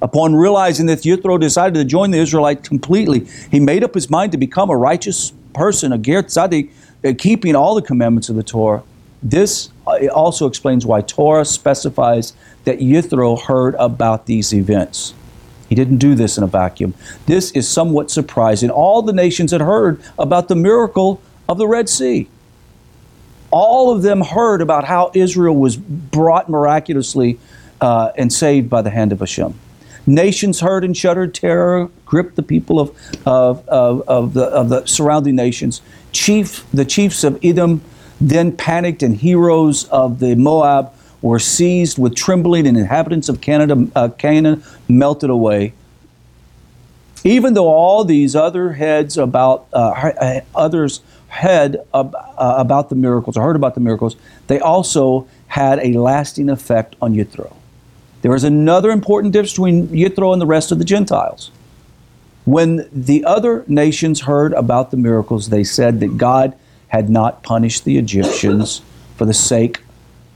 Upon 0.00 0.34
realizing 0.34 0.86
that 0.86 1.00
Yitro 1.00 1.40
decided 1.40 1.74
to 1.74 1.84
join 1.84 2.10
the 2.10 2.18
Israelites 2.18 2.68
completely, 2.68 3.26
he 3.50 3.60
made 3.60 3.82
up 3.84 3.94
his 3.94 4.10
mind 4.10 4.32
to 4.32 4.38
become 4.38 4.70
a 4.70 4.76
righteous 4.76 5.32
person, 5.54 5.92
a 5.92 5.98
ger 5.98 6.22
tzaddik, 6.22 6.70
uh, 7.04 7.12
keeping 7.16 7.54
all 7.54 7.74
the 7.74 7.82
commandments 7.82 8.28
of 8.28 8.36
the 8.36 8.42
Torah. 8.42 8.82
This 9.22 9.70
uh, 9.86 10.06
also 10.08 10.46
explains 10.46 10.86
why 10.86 11.00
Torah 11.00 11.44
specifies 11.44 12.32
that 12.64 12.78
Yithro 12.78 13.40
heard 13.40 13.74
about 13.76 14.26
these 14.26 14.52
events. 14.52 15.14
He 15.68 15.74
didn't 15.74 15.98
do 15.98 16.14
this 16.14 16.38
in 16.38 16.44
a 16.44 16.46
vacuum. 16.46 16.94
This 17.26 17.50
is 17.52 17.68
somewhat 17.68 18.10
surprising. 18.10 18.70
All 18.70 19.02
the 19.02 19.12
nations 19.12 19.52
had 19.52 19.60
heard 19.60 20.00
about 20.18 20.48
the 20.48 20.56
miracle 20.56 21.20
of 21.48 21.58
the 21.58 21.66
Red 21.66 21.88
Sea. 21.88 22.28
All 23.50 23.90
of 23.90 24.02
them 24.02 24.20
heard 24.20 24.60
about 24.60 24.84
how 24.84 25.10
Israel 25.14 25.54
was 25.54 25.76
brought 25.76 26.48
miraculously 26.48 27.38
uh, 27.80 28.12
and 28.16 28.32
saved 28.32 28.68
by 28.68 28.82
the 28.82 28.90
hand 28.90 29.12
of 29.12 29.20
Hashem. 29.20 29.54
Nations 30.06 30.60
heard 30.60 30.84
and 30.84 30.96
shuddered. 30.96 31.34
Terror 31.34 31.90
gripped 32.06 32.36
the 32.36 32.42
people 32.42 32.80
of, 32.80 32.98
of, 33.26 33.66
of, 33.68 34.08
of, 34.08 34.34
the, 34.34 34.44
of 34.44 34.68
the 34.70 34.86
surrounding 34.86 35.36
nations. 35.36 35.82
Chief, 36.12 36.64
the 36.72 36.84
chiefs 36.84 37.24
of 37.24 37.38
Edom 37.44 37.82
then 38.20 38.52
panicked, 38.52 39.02
and 39.02 39.16
heroes 39.16 39.84
of 39.88 40.18
the 40.18 40.34
Moab 40.34 40.92
were 41.20 41.38
seized 41.38 41.98
with 41.98 42.14
trembling, 42.14 42.66
and 42.66 42.76
inhabitants 42.76 43.28
of 43.28 43.40
Canada, 43.40 43.88
uh, 43.96 44.08
Canaan 44.08 44.62
melted 44.88 45.30
away. 45.30 45.72
Even 47.24 47.54
though 47.54 47.68
all 47.68 48.04
these 48.04 48.36
other 48.36 48.72
heads 48.74 49.18
about 49.18 49.66
uh, 49.72 50.40
others 50.54 51.00
had 51.28 51.78
uh, 51.92 52.04
about 52.36 52.88
the 52.88 52.94
miracles 52.94 53.36
or 53.36 53.42
heard 53.42 53.56
about 53.56 53.74
the 53.74 53.80
miracles, 53.80 54.16
they 54.46 54.60
also 54.60 55.26
had 55.48 55.78
a 55.80 55.94
lasting 55.94 56.48
effect 56.48 56.94
on 57.02 57.14
Yithro. 57.14 57.54
There 58.22 58.34
is 58.34 58.44
another 58.44 58.90
important 58.90 59.32
difference 59.32 59.52
between 59.52 59.88
Yithro 59.88 60.32
and 60.32 60.40
the 60.40 60.46
rest 60.46 60.72
of 60.72 60.78
the 60.78 60.84
Gentiles. 60.84 61.50
When 62.44 62.88
the 62.92 63.24
other 63.24 63.64
nations 63.66 64.22
heard 64.22 64.52
about 64.54 64.90
the 64.90 64.96
miracles, 64.96 65.50
they 65.50 65.64
said 65.64 66.00
that 66.00 66.16
God 66.16 66.56
had 66.88 67.10
not 67.10 67.42
punished 67.42 67.84
the 67.84 67.98
Egyptians 67.98 68.80
for 69.16 69.24
the 69.24 69.34
sake 69.34 69.80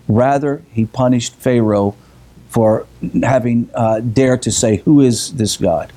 Rather, 0.08 0.62
he 0.72 0.84
punished 0.86 1.34
Pharaoh 1.34 1.94
for 2.48 2.86
having 3.22 3.70
uh, 3.74 4.00
dared 4.00 4.42
to 4.42 4.52
say, 4.52 4.76
Who 4.78 5.00
is 5.00 5.32
this 5.34 5.56
God? 5.56 5.92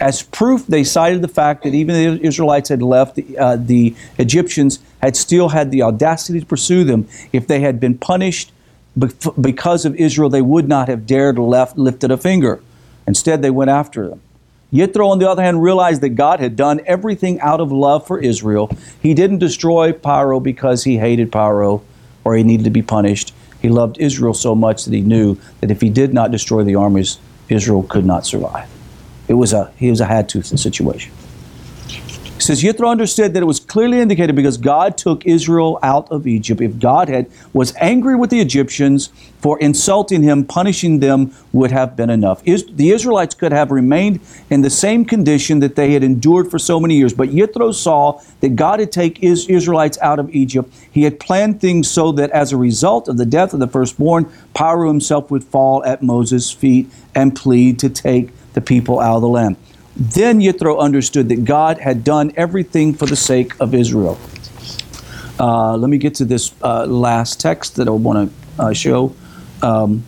As 0.00 0.22
proof, 0.22 0.66
they 0.66 0.84
cited 0.84 1.22
the 1.22 1.28
fact 1.28 1.62
that 1.62 1.72
even 1.74 1.94
the 1.94 2.26
Israelites 2.26 2.68
had 2.68 2.82
left, 2.82 3.14
the, 3.14 3.38
uh, 3.38 3.56
the 3.56 3.94
Egyptians 4.18 4.78
had 5.00 5.16
still 5.16 5.50
had 5.50 5.70
the 5.70 5.82
audacity 5.82 6.40
to 6.40 6.46
pursue 6.46 6.84
them. 6.84 7.08
If 7.32 7.46
they 7.46 7.60
had 7.60 7.80
been 7.80 7.96
punished 7.96 8.52
because 9.40 9.84
of 9.84 9.94
Israel, 9.94 10.28
they 10.28 10.42
would 10.42 10.68
not 10.68 10.88
have 10.88 11.06
dared 11.06 11.38
left 11.38 11.78
lifted 11.78 12.10
a 12.10 12.16
finger. 12.16 12.60
Instead, 13.06 13.40
they 13.42 13.50
went 13.50 13.70
after 13.70 14.08
them. 14.08 14.20
Yitro, 14.72 15.08
on 15.08 15.18
the 15.18 15.28
other 15.28 15.42
hand, 15.42 15.62
realized 15.62 16.02
that 16.02 16.10
God 16.10 16.40
had 16.40 16.54
done 16.54 16.80
everything 16.84 17.40
out 17.40 17.60
of 17.60 17.72
love 17.72 18.06
for 18.06 18.18
Israel. 18.18 18.70
He 19.00 19.14
didn't 19.14 19.38
destroy 19.38 19.92
Paro 19.92 20.42
because 20.42 20.84
he 20.84 20.98
hated 20.98 21.32
Paro 21.32 21.82
or 22.28 22.36
he 22.36 22.42
needed 22.42 22.64
to 22.64 22.70
be 22.70 22.82
punished. 22.82 23.32
He 23.62 23.70
loved 23.70 23.96
Israel 23.98 24.34
so 24.34 24.54
much 24.54 24.84
that 24.84 24.92
he 24.92 25.00
knew 25.00 25.38
that 25.60 25.70
if 25.70 25.80
he 25.80 25.88
did 25.88 26.12
not 26.12 26.30
destroy 26.30 26.62
the 26.62 26.74
armies, 26.74 27.18
Israel 27.48 27.84
could 27.84 28.04
not 28.04 28.26
survive. 28.26 28.68
It 29.28 29.34
was 29.34 29.54
a 29.54 29.72
he 29.78 29.88
was 29.88 30.02
a 30.02 30.04
had 30.04 30.28
to 30.30 30.42
situation. 30.42 31.10
Says 32.48 32.62
Yithro 32.62 32.88
understood 32.88 33.34
that 33.34 33.42
it 33.42 33.44
was 33.44 33.60
clearly 33.60 34.00
indicated 34.00 34.34
because 34.34 34.56
God 34.56 34.96
took 34.96 35.26
Israel 35.26 35.78
out 35.82 36.10
of 36.10 36.26
Egypt. 36.26 36.62
If 36.62 36.78
God 36.78 37.10
had 37.10 37.30
was 37.52 37.76
angry 37.76 38.16
with 38.16 38.30
the 38.30 38.40
Egyptians 38.40 39.10
for 39.38 39.58
insulting 39.58 40.22
him, 40.22 40.46
punishing 40.46 41.00
them 41.00 41.34
would 41.52 41.70
have 41.72 41.94
been 41.94 42.08
enough. 42.08 42.40
Is, 42.46 42.64
the 42.64 42.88
Israelites 42.88 43.34
could 43.34 43.52
have 43.52 43.70
remained 43.70 44.20
in 44.48 44.62
the 44.62 44.70
same 44.70 45.04
condition 45.04 45.58
that 45.58 45.76
they 45.76 45.92
had 45.92 46.02
endured 46.02 46.50
for 46.50 46.58
so 46.58 46.80
many 46.80 46.96
years. 46.96 47.12
But 47.12 47.28
Yithro 47.28 47.74
saw 47.74 48.18
that 48.40 48.56
God 48.56 48.80
had 48.80 48.92
taken 48.92 49.22
Israelites 49.22 49.98
out 50.00 50.18
of 50.18 50.34
Egypt. 50.34 50.72
He 50.90 51.02
had 51.02 51.20
planned 51.20 51.60
things 51.60 51.90
so 51.90 52.12
that 52.12 52.30
as 52.30 52.50
a 52.50 52.56
result 52.56 53.08
of 53.08 53.18
the 53.18 53.26
death 53.26 53.52
of 53.52 53.60
the 53.60 53.68
firstborn, 53.68 54.24
Paro 54.54 54.88
himself 54.88 55.30
would 55.30 55.44
fall 55.44 55.84
at 55.84 56.02
Moses' 56.02 56.50
feet 56.50 56.90
and 57.14 57.36
plead 57.36 57.78
to 57.80 57.90
take 57.90 58.30
the 58.54 58.62
people 58.62 59.00
out 59.00 59.16
of 59.16 59.20
the 59.20 59.28
land. 59.28 59.56
Then 59.98 60.40
Yitro 60.40 60.78
understood 60.78 61.28
that 61.30 61.44
God 61.44 61.78
had 61.78 62.04
done 62.04 62.32
everything 62.36 62.94
for 62.94 63.06
the 63.06 63.16
sake 63.16 63.58
of 63.58 63.74
Israel. 63.74 64.16
Uh, 65.40 65.76
let 65.76 65.90
me 65.90 65.98
get 65.98 66.14
to 66.16 66.24
this 66.24 66.54
uh, 66.62 66.86
last 66.86 67.40
text 67.40 67.76
that 67.76 67.88
I 67.88 67.90
want 67.90 68.30
to 68.30 68.62
uh, 68.62 68.72
show. 68.72 69.14
Um, 69.60 70.04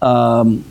um, 0.00 0.64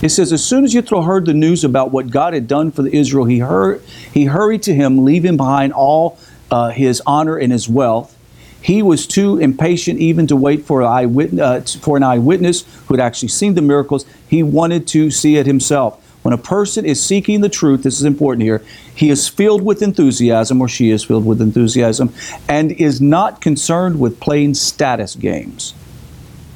it 0.00 0.08
says, 0.08 0.32
as 0.32 0.42
soon 0.42 0.64
as 0.64 0.74
Yitro 0.74 1.04
heard 1.04 1.26
the 1.26 1.34
news 1.34 1.62
about 1.62 1.90
what 1.90 2.08
God 2.10 2.32
had 2.32 2.48
done 2.48 2.70
for 2.70 2.80
the 2.80 2.96
Israel, 2.96 3.26
he, 3.26 3.40
heard, 3.40 3.82
he 4.14 4.24
hurried 4.24 4.62
to 4.62 4.74
him, 4.74 5.04
leaving 5.04 5.36
behind 5.36 5.74
all 5.74 6.18
uh, 6.50 6.70
his 6.70 7.02
honor 7.06 7.36
and 7.36 7.52
his 7.52 7.68
wealth. 7.68 8.17
He 8.60 8.82
was 8.82 9.06
too 9.06 9.38
impatient 9.38 10.00
even 10.00 10.26
to 10.26 10.36
wait 10.36 10.64
for, 10.64 10.82
eyewitness, 10.82 11.76
uh, 11.76 11.78
for 11.80 11.96
an 11.96 12.02
eyewitness 12.02 12.64
who 12.86 12.94
had 12.94 13.00
actually 13.00 13.28
seen 13.28 13.54
the 13.54 13.62
miracles. 13.62 14.04
He 14.28 14.42
wanted 14.42 14.86
to 14.88 15.10
see 15.10 15.36
it 15.36 15.46
himself. 15.46 16.04
When 16.22 16.34
a 16.34 16.38
person 16.38 16.84
is 16.84 17.02
seeking 17.02 17.40
the 17.40 17.48
truth, 17.48 17.84
this 17.84 17.98
is 17.98 18.04
important 18.04 18.42
here, 18.42 18.62
he 18.94 19.08
is 19.08 19.28
filled 19.28 19.62
with 19.62 19.82
enthusiasm, 19.82 20.60
or 20.60 20.68
she 20.68 20.90
is 20.90 21.04
filled 21.04 21.24
with 21.24 21.40
enthusiasm, 21.40 22.12
and 22.48 22.72
is 22.72 23.00
not 23.00 23.40
concerned 23.40 24.00
with 24.00 24.18
playing 24.18 24.54
status 24.54 25.14
games. 25.14 25.74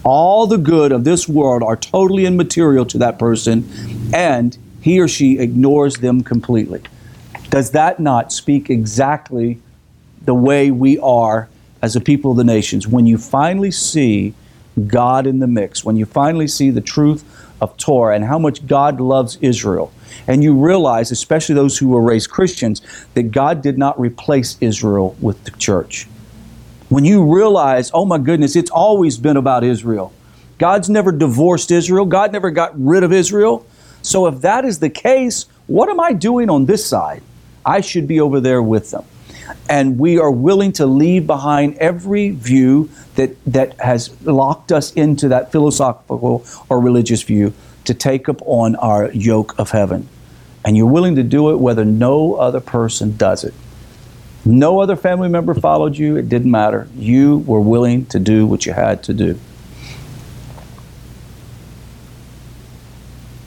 All 0.05 0.49
the 0.49 0.59
good 0.59 0.91
of 0.91 1.05
this 1.05 1.29
world 1.29 1.63
are 1.63 1.77
totally 1.77 2.27
immaterial 2.27 2.85
to 2.87 2.99
that 2.99 3.21
person, 3.21 3.69
and 4.13 4.59
he 4.81 5.01
or 5.01 5.07
she 5.07 5.39
ignores 5.39 5.99
them 5.99 6.23
completely. 6.25 6.83
Does 7.51 7.71
that 7.71 8.01
not 8.01 8.33
speak 8.33 8.69
exactly 8.69 9.61
the 10.25 10.35
way 10.35 10.73
we 10.73 10.99
are 10.99 11.49
as 11.83 11.97
a 11.97 12.01
people 12.01 12.31
of 12.31 12.37
the 12.37 12.45
nations, 12.45 12.87
when 12.87 13.07
you 13.07 13.19
finally 13.19 13.73
see 13.73 14.35
God 14.87 15.27
in 15.27 15.41
the 15.41 15.47
mix, 15.49 15.85
when 15.85 15.97
you 15.97 16.07
finally 16.07 16.47
see 16.47 16.71
the 16.71 16.81
truth 16.81 17.25
of 17.61 17.77
Torah 17.77 18.15
and 18.15 18.25
how 18.25 18.39
much 18.39 18.67
God 18.67 19.01
loves 19.01 19.37
Israel, 19.41 19.93
and 20.27 20.43
you 20.43 20.55
realize, 20.55 21.11
especially 21.11 21.57
those 21.57 21.77
who 21.77 21.89
were 21.89 22.01
raised 22.01 22.31
Christians, 22.31 22.81
that 23.15 23.25
God 23.25 23.63
did 23.63 23.77
not 23.77 23.99
replace 23.99 24.57
Israel 24.61 25.17
with 25.21 25.43
the 25.45 25.51
church. 25.53 26.07
When 26.89 27.05
you 27.05 27.25
realize, 27.35 27.91
oh 27.93 28.05
my 28.05 28.19
goodness, 28.19 28.55
it's 28.55 28.71
always 28.71 29.19
been 29.19 29.37
about 29.37 29.65
Israel. 29.65 30.13
God's 30.59 30.89
never 30.89 31.11
divorced 31.11 31.71
Israel, 31.71 32.05
God 32.05 32.33
never 32.33 32.51
got 32.51 32.73
rid 32.79 33.03
of 33.03 33.13
Israel. 33.13 33.67
So 34.03 34.27
if 34.27 34.41
that 34.43 34.65
is 34.65 34.79
the 34.79 34.91
case, 34.91 35.47
what 35.67 35.89
am 35.89 35.99
I 35.99 36.13
doing 36.13 36.51
on 36.51 36.67
this 36.67 36.87
side? 36.87 37.23
I 37.65 37.81
should 37.81 38.07
be 38.07 38.21
over 38.21 38.41
there 38.41 38.63
with 38.63 38.91
them 38.91 39.05
and 39.69 39.99
we 39.99 40.19
are 40.19 40.31
willing 40.31 40.73
to 40.73 40.87
leave 40.87 41.27
behind 41.27 41.77
every 41.79 42.31
view 42.31 42.91
that, 43.15 43.37
that 43.45 43.79
has 43.81 44.21
locked 44.23 44.73
us 44.73 44.93
into 44.93 45.29
that 45.29 45.53
philosophical 45.53 46.45
or 46.69 46.81
religious 46.81 47.23
view 47.23 47.53
to 47.85 47.95
take 47.95 48.29
up 48.29 48.41
on 48.47 48.77
our 48.77 49.11
yoke 49.13 49.59
of 49.59 49.71
heaven. 49.71 50.09
And 50.65 50.77
you're 50.77 50.87
willing 50.87 51.17
to 51.17 51.23
do 51.23 51.51
it 51.51 51.57
whether 51.57 51.85
no 51.85 52.35
other 52.35 52.61
person 52.61 53.17
does 53.17 53.45
it. 53.45 53.55
No 54.45 54.81
other 54.81 54.97
family 54.97 55.29
member 55.29 55.55
followed 55.55 55.97
you, 55.97 56.17
it 56.17 56.29
didn't 56.29 56.51
matter. 56.51 56.89
You 56.97 57.39
were 57.39 57.61
willing 57.61 58.07
to 58.07 58.19
do 58.19 58.47
what 58.47 58.67
you 58.67 58.73
had 58.73 59.03
to 59.05 59.15
do. 59.15 59.39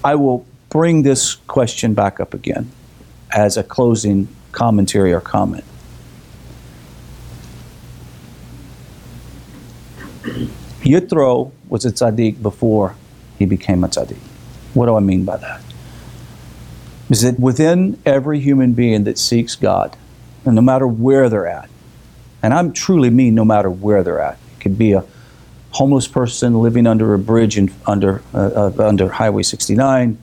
I 0.04 0.16
will 0.16 0.46
bring 0.70 1.04
this 1.04 1.36
question 1.36 1.94
back 1.94 2.20
up 2.20 2.34
again 2.34 2.72
as 3.32 3.58
a 3.58 3.64
closing 3.64 4.28
commentary 4.52 5.12
or 5.12 5.20
comment. 5.20 5.64
Yitro 10.82 11.52
was 11.68 11.86
a 11.86 11.92
tzaddik 11.92 12.42
before 12.42 12.96
he 13.38 13.46
became 13.46 13.84
a 13.84 13.88
tzaddik. 13.88 14.18
What 14.74 14.88
do 14.88 14.96
I 14.96 15.00
mean 15.00 15.26
by 15.26 15.38
that? 15.38 15.62
Is 17.10 17.22
that 17.22 17.40
within 17.40 18.00
every 18.06 18.40
human 18.40 18.74
being 18.74 19.04
that 19.04 19.18
seeks 19.18 19.56
God, 19.56 19.96
and 20.44 20.56
no 20.56 20.62
matter 20.62 20.88
where 20.88 21.30
they're 21.30 21.48
at, 21.48 21.70
and 22.42 22.54
I'm 22.54 22.74
truly 22.74 23.10
mean 23.10 23.36
no 23.36 23.46
matter 23.46 23.70
where 23.70 24.04
they're 24.04 24.20
at, 24.20 24.38
it 24.58 24.62
could 24.62 24.78
be 24.78 24.94
a 24.94 25.04
homeless 25.72 26.08
person 26.08 26.62
living 26.62 26.88
under 26.88 27.14
a 27.14 27.20
bridge 27.20 27.58
in, 27.58 27.72
under 27.86 28.22
uh, 28.34 28.72
uh, 28.78 28.88
under 28.88 29.10
Highway 29.10 29.44
69. 29.44 30.18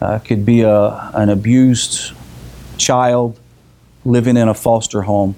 Uh, 0.00 0.18
could 0.18 0.44
be 0.44 0.62
a, 0.62 1.10
an 1.14 1.30
abused 1.30 2.12
child 2.76 3.38
living 4.04 4.36
in 4.36 4.48
a 4.48 4.54
foster 4.54 5.02
home. 5.02 5.34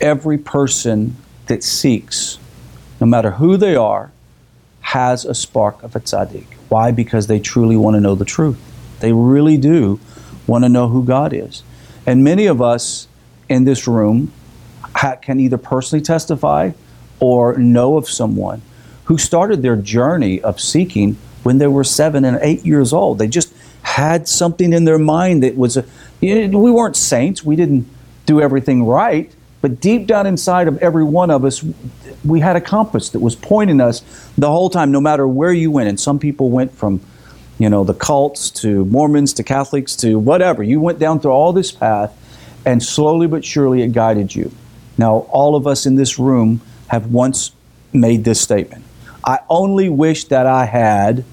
Every 0.00 0.38
person 0.38 1.16
that 1.46 1.64
seeks, 1.64 2.38
no 3.00 3.06
matter 3.06 3.32
who 3.32 3.56
they 3.56 3.74
are, 3.74 4.12
has 4.80 5.24
a 5.24 5.34
spark 5.34 5.82
of 5.82 5.96
a 5.96 6.00
tzaddik. 6.00 6.46
Why? 6.68 6.92
Because 6.92 7.26
they 7.26 7.40
truly 7.40 7.76
want 7.76 7.94
to 7.94 8.00
know 8.00 8.14
the 8.14 8.24
truth. 8.24 8.58
They 9.00 9.12
really 9.12 9.56
do 9.56 10.00
want 10.46 10.64
to 10.64 10.68
know 10.68 10.88
who 10.88 11.04
God 11.04 11.32
is. 11.32 11.62
And 12.06 12.24
many 12.24 12.46
of 12.46 12.62
us 12.62 13.06
in 13.48 13.64
this 13.64 13.86
room 13.86 14.32
ha- 14.82 15.16
can 15.16 15.40
either 15.40 15.58
personally 15.58 16.02
testify 16.02 16.72
or 17.20 17.56
know 17.58 17.96
of 17.96 18.08
someone 18.08 18.62
who 19.04 19.18
started 19.18 19.62
their 19.62 19.76
journey 19.76 20.40
of 20.40 20.60
seeking 20.60 21.16
when 21.42 21.58
they 21.58 21.66
were 21.66 21.84
seven 21.84 22.24
and 22.24 22.38
eight 22.42 22.64
years 22.64 22.92
old. 22.92 23.18
They 23.18 23.28
just 23.28 23.52
had 23.82 24.28
something 24.28 24.72
in 24.72 24.84
their 24.84 24.98
mind 24.98 25.42
that 25.42 25.56
was 25.56 25.76
a, 25.76 25.84
we 26.20 26.70
weren't 26.70 26.96
saints, 26.96 27.42
we 27.42 27.56
didn't 27.56 27.88
do 28.26 28.40
everything 28.40 28.84
right, 28.84 29.34
but 29.60 29.80
deep 29.80 30.06
down 30.06 30.26
inside 30.26 30.68
of 30.68 30.78
every 30.78 31.04
one 31.04 31.30
of 31.30 31.44
us, 31.44 31.64
we 32.24 32.40
had 32.40 32.56
a 32.56 32.60
compass 32.60 33.10
that 33.10 33.20
was 33.20 33.34
pointing 33.34 33.80
us 33.80 34.02
the 34.36 34.48
whole 34.48 34.70
time, 34.70 34.92
no 34.92 35.00
matter 35.00 35.26
where 35.26 35.52
you 35.52 35.70
went. 35.70 35.88
And 35.88 35.98
some 35.98 36.18
people 36.18 36.50
went 36.50 36.72
from, 36.72 37.00
you 37.58 37.68
know, 37.68 37.84
the 37.84 37.94
cults 37.94 38.50
to 38.62 38.84
Mormons 38.84 39.32
to 39.34 39.42
Catholics 39.42 39.96
to 39.96 40.18
whatever. 40.18 40.62
You 40.62 40.80
went 40.80 40.98
down 40.98 41.20
through 41.20 41.32
all 41.32 41.52
this 41.52 41.72
path, 41.72 42.14
and 42.64 42.82
slowly 42.82 43.26
but 43.26 43.44
surely 43.44 43.82
it 43.82 43.92
guided 43.92 44.34
you. 44.34 44.52
Now, 44.96 45.18
all 45.30 45.56
of 45.56 45.66
us 45.66 45.86
in 45.86 45.96
this 45.96 46.18
room 46.18 46.60
have 46.88 47.12
once 47.12 47.52
made 47.92 48.24
this 48.24 48.40
statement 48.40 48.84
I 49.24 49.40
only 49.48 49.88
wish 49.88 50.24
that 50.24 50.46
I 50.46 50.64
had, 50.64 51.24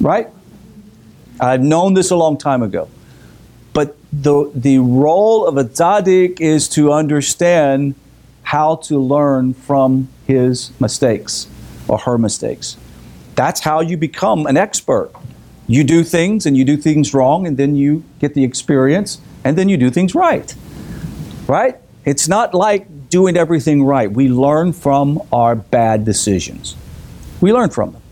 right? 0.00 0.28
I've 1.38 1.62
known 1.62 1.94
this 1.94 2.10
a 2.10 2.16
long 2.16 2.38
time 2.38 2.62
ago. 2.62 2.88
The, 4.12 4.50
the 4.54 4.78
role 4.78 5.46
of 5.46 5.56
a 5.56 5.64
tzaddik 5.64 6.40
is 6.40 6.68
to 6.70 6.92
understand 6.92 7.94
how 8.42 8.76
to 8.76 8.98
learn 8.98 9.54
from 9.54 10.08
his 10.26 10.70
mistakes 10.78 11.46
or 11.88 11.98
her 11.98 12.18
mistakes. 12.18 12.76
That's 13.34 13.60
how 13.60 13.80
you 13.80 13.96
become 13.96 14.46
an 14.46 14.58
expert. 14.58 15.10
You 15.66 15.84
do 15.84 16.04
things 16.04 16.44
and 16.44 16.56
you 16.56 16.64
do 16.64 16.76
things 16.76 17.14
wrong, 17.14 17.46
and 17.46 17.56
then 17.56 17.76
you 17.76 18.04
get 18.18 18.34
the 18.34 18.44
experience, 18.44 19.20
and 19.44 19.56
then 19.56 19.68
you 19.68 19.76
do 19.78 19.90
things 19.90 20.14
right. 20.14 20.54
Right? 21.46 21.76
It's 22.04 22.28
not 22.28 22.52
like 22.52 23.08
doing 23.08 23.36
everything 23.36 23.82
right. 23.82 24.10
We 24.10 24.28
learn 24.28 24.72
from 24.72 25.22
our 25.32 25.54
bad 25.54 26.04
decisions. 26.04 26.76
We 27.40 27.52
learn 27.52 27.70
from 27.70 27.92
them. 27.92 28.02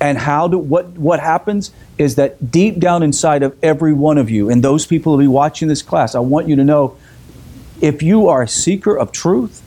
And 0.00 0.18
how 0.18 0.48
do 0.48 0.58
what 0.58 0.88
what 0.98 1.20
happens 1.20 1.70
is 1.98 2.16
that 2.16 2.50
deep 2.50 2.78
down 2.78 3.02
inside 3.02 3.42
of 3.42 3.56
every 3.62 3.92
one 3.92 4.18
of 4.18 4.30
you, 4.30 4.50
and 4.50 4.62
those 4.62 4.86
people 4.86 5.12
who 5.12 5.18
will 5.18 5.24
be 5.24 5.28
watching 5.28 5.68
this 5.68 5.82
class, 5.82 6.14
I 6.14 6.20
want 6.20 6.48
you 6.48 6.56
to 6.56 6.64
know 6.64 6.96
if 7.80 8.02
you 8.02 8.28
are 8.28 8.42
a 8.42 8.48
seeker 8.48 8.96
of 8.96 9.12
truth 9.12 9.62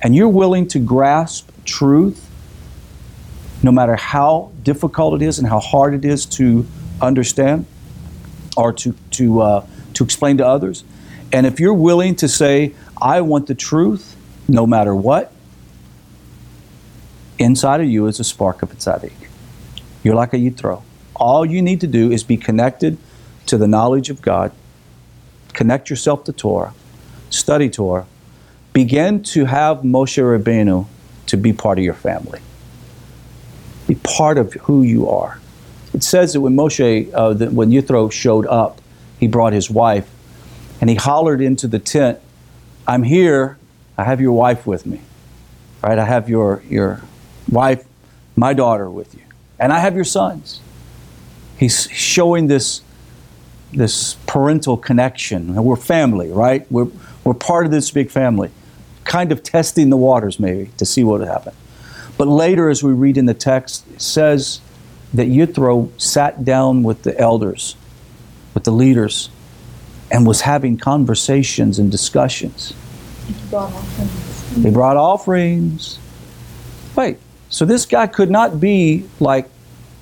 and 0.00 0.14
you're 0.16 0.28
willing 0.28 0.66
to 0.68 0.78
grasp 0.78 1.50
truth, 1.64 2.28
no 3.62 3.70
matter 3.70 3.94
how 3.94 4.50
difficult 4.62 5.22
it 5.22 5.24
is 5.24 5.38
and 5.38 5.46
how 5.46 5.60
hard 5.60 5.94
it 5.94 6.04
is 6.04 6.26
to 6.26 6.66
understand 7.00 7.64
or 8.56 8.72
to, 8.72 8.94
to, 9.12 9.40
uh, 9.40 9.66
to 9.94 10.04
explain 10.04 10.36
to 10.38 10.46
others, 10.46 10.84
and 11.32 11.46
if 11.46 11.58
you're 11.58 11.72
willing 11.72 12.14
to 12.16 12.28
say, 12.28 12.74
I 13.00 13.20
want 13.22 13.46
the 13.46 13.54
truth 13.54 14.16
no 14.48 14.66
matter 14.66 14.94
what, 14.94 15.32
inside 17.38 17.80
of 17.80 17.88
you 17.88 18.06
is 18.06 18.20
a 18.20 18.24
spark 18.24 18.62
of 18.62 18.70
tzaddik. 18.72 19.12
You're 20.02 20.14
like 20.14 20.34
a 20.34 20.36
Yitro. 20.36 20.82
All 21.22 21.46
you 21.46 21.62
need 21.62 21.80
to 21.82 21.86
do 21.86 22.10
is 22.10 22.24
be 22.24 22.36
connected 22.36 22.98
to 23.46 23.56
the 23.56 23.68
knowledge 23.68 24.10
of 24.10 24.20
God, 24.20 24.50
connect 25.52 25.88
yourself 25.88 26.24
to 26.24 26.32
Torah, 26.32 26.74
study 27.30 27.70
Torah, 27.70 28.06
begin 28.72 29.22
to 29.34 29.44
have 29.44 29.82
Moshe 29.82 30.20
Rabbeinu 30.20 30.88
to 31.26 31.36
be 31.36 31.52
part 31.52 31.78
of 31.78 31.84
your 31.84 31.94
family. 31.94 32.40
Be 33.86 33.94
part 33.94 34.36
of 34.36 34.54
who 34.54 34.82
you 34.82 35.08
are. 35.08 35.38
It 35.94 36.02
says 36.02 36.32
that 36.32 36.40
when 36.40 36.56
Moshe, 36.56 37.08
uh, 37.14 37.34
that 37.34 37.52
when 37.52 37.70
Yithro 37.70 38.10
showed 38.10 38.46
up, 38.48 38.80
he 39.20 39.28
brought 39.28 39.52
his 39.52 39.70
wife, 39.70 40.10
and 40.80 40.90
he 40.90 40.96
hollered 40.96 41.40
into 41.40 41.68
the 41.68 41.78
tent, 41.78 42.18
"I'm 42.84 43.04
here. 43.04 43.58
I 43.96 44.02
have 44.02 44.20
your 44.20 44.32
wife 44.32 44.66
with 44.66 44.86
me. 44.86 45.00
Right? 45.84 46.00
I 46.00 46.04
have 46.04 46.28
your 46.28 46.64
your 46.68 47.00
wife, 47.48 47.84
my 48.34 48.54
daughter, 48.54 48.90
with 48.90 49.14
you, 49.14 49.22
and 49.60 49.72
I 49.72 49.78
have 49.78 49.94
your 49.94 50.04
sons." 50.18 50.58
He's 51.58 51.88
showing 51.90 52.46
this, 52.48 52.82
this 53.72 54.14
parental 54.26 54.76
connection. 54.76 55.54
We're 55.54 55.76
family, 55.76 56.30
right? 56.30 56.70
We're, 56.70 56.88
we're 57.24 57.34
part 57.34 57.66
of 57.66 57.72
this 57.72 57.90
big 57.90 58.10
family. 58.10 58.50
Kind 59.04 59.32
of 59.32 59.42
testing 59.42 59.90
the 59.90 59.96
waters, 59.96 60.40
maybe, 60.40 60.70
to 60.76 60.86
see 60.86 61.04
what 61.04 61.20
would 61.20 61.28
happen. 61.28 61.54
But 62.18 62.28
later, 62.28 62.68
as 62.68 62.82
we 62.82 62.92
read 62.92 63.16
in 63.16 63.26
the 63.26 63.34
text, 63.34 63.84
it 63.92 64.02
says 64.02 64.60
that 65.14 65.28
Yithro 65.28 65.90
sat 66.00 66.44
down 66.44 66.82
with 66.82 67.02
the 67.02 67.18
elders 67.18 67.76
with 68.54 68.64
the 68.64 68.70
leaders 68.70 69.30
and 70.10 70.26
was 70.26 70.42
having 70.42 70.76
conversations 70.76 71.78
and 71.78 71.90
discussions. 71.90 72.74
Brought 73.50 73.72
They 74.56 74.70
brought 74.70 74.96
offerings. 74.96 75.98
Wait, 76.94 77.18
so 77.48 77.64
this 77.64 77.86
guy 77.86 78.06
could 78.06 78.30
not 78.30 78.60
be 78.60 79.04
like 79.20 79.48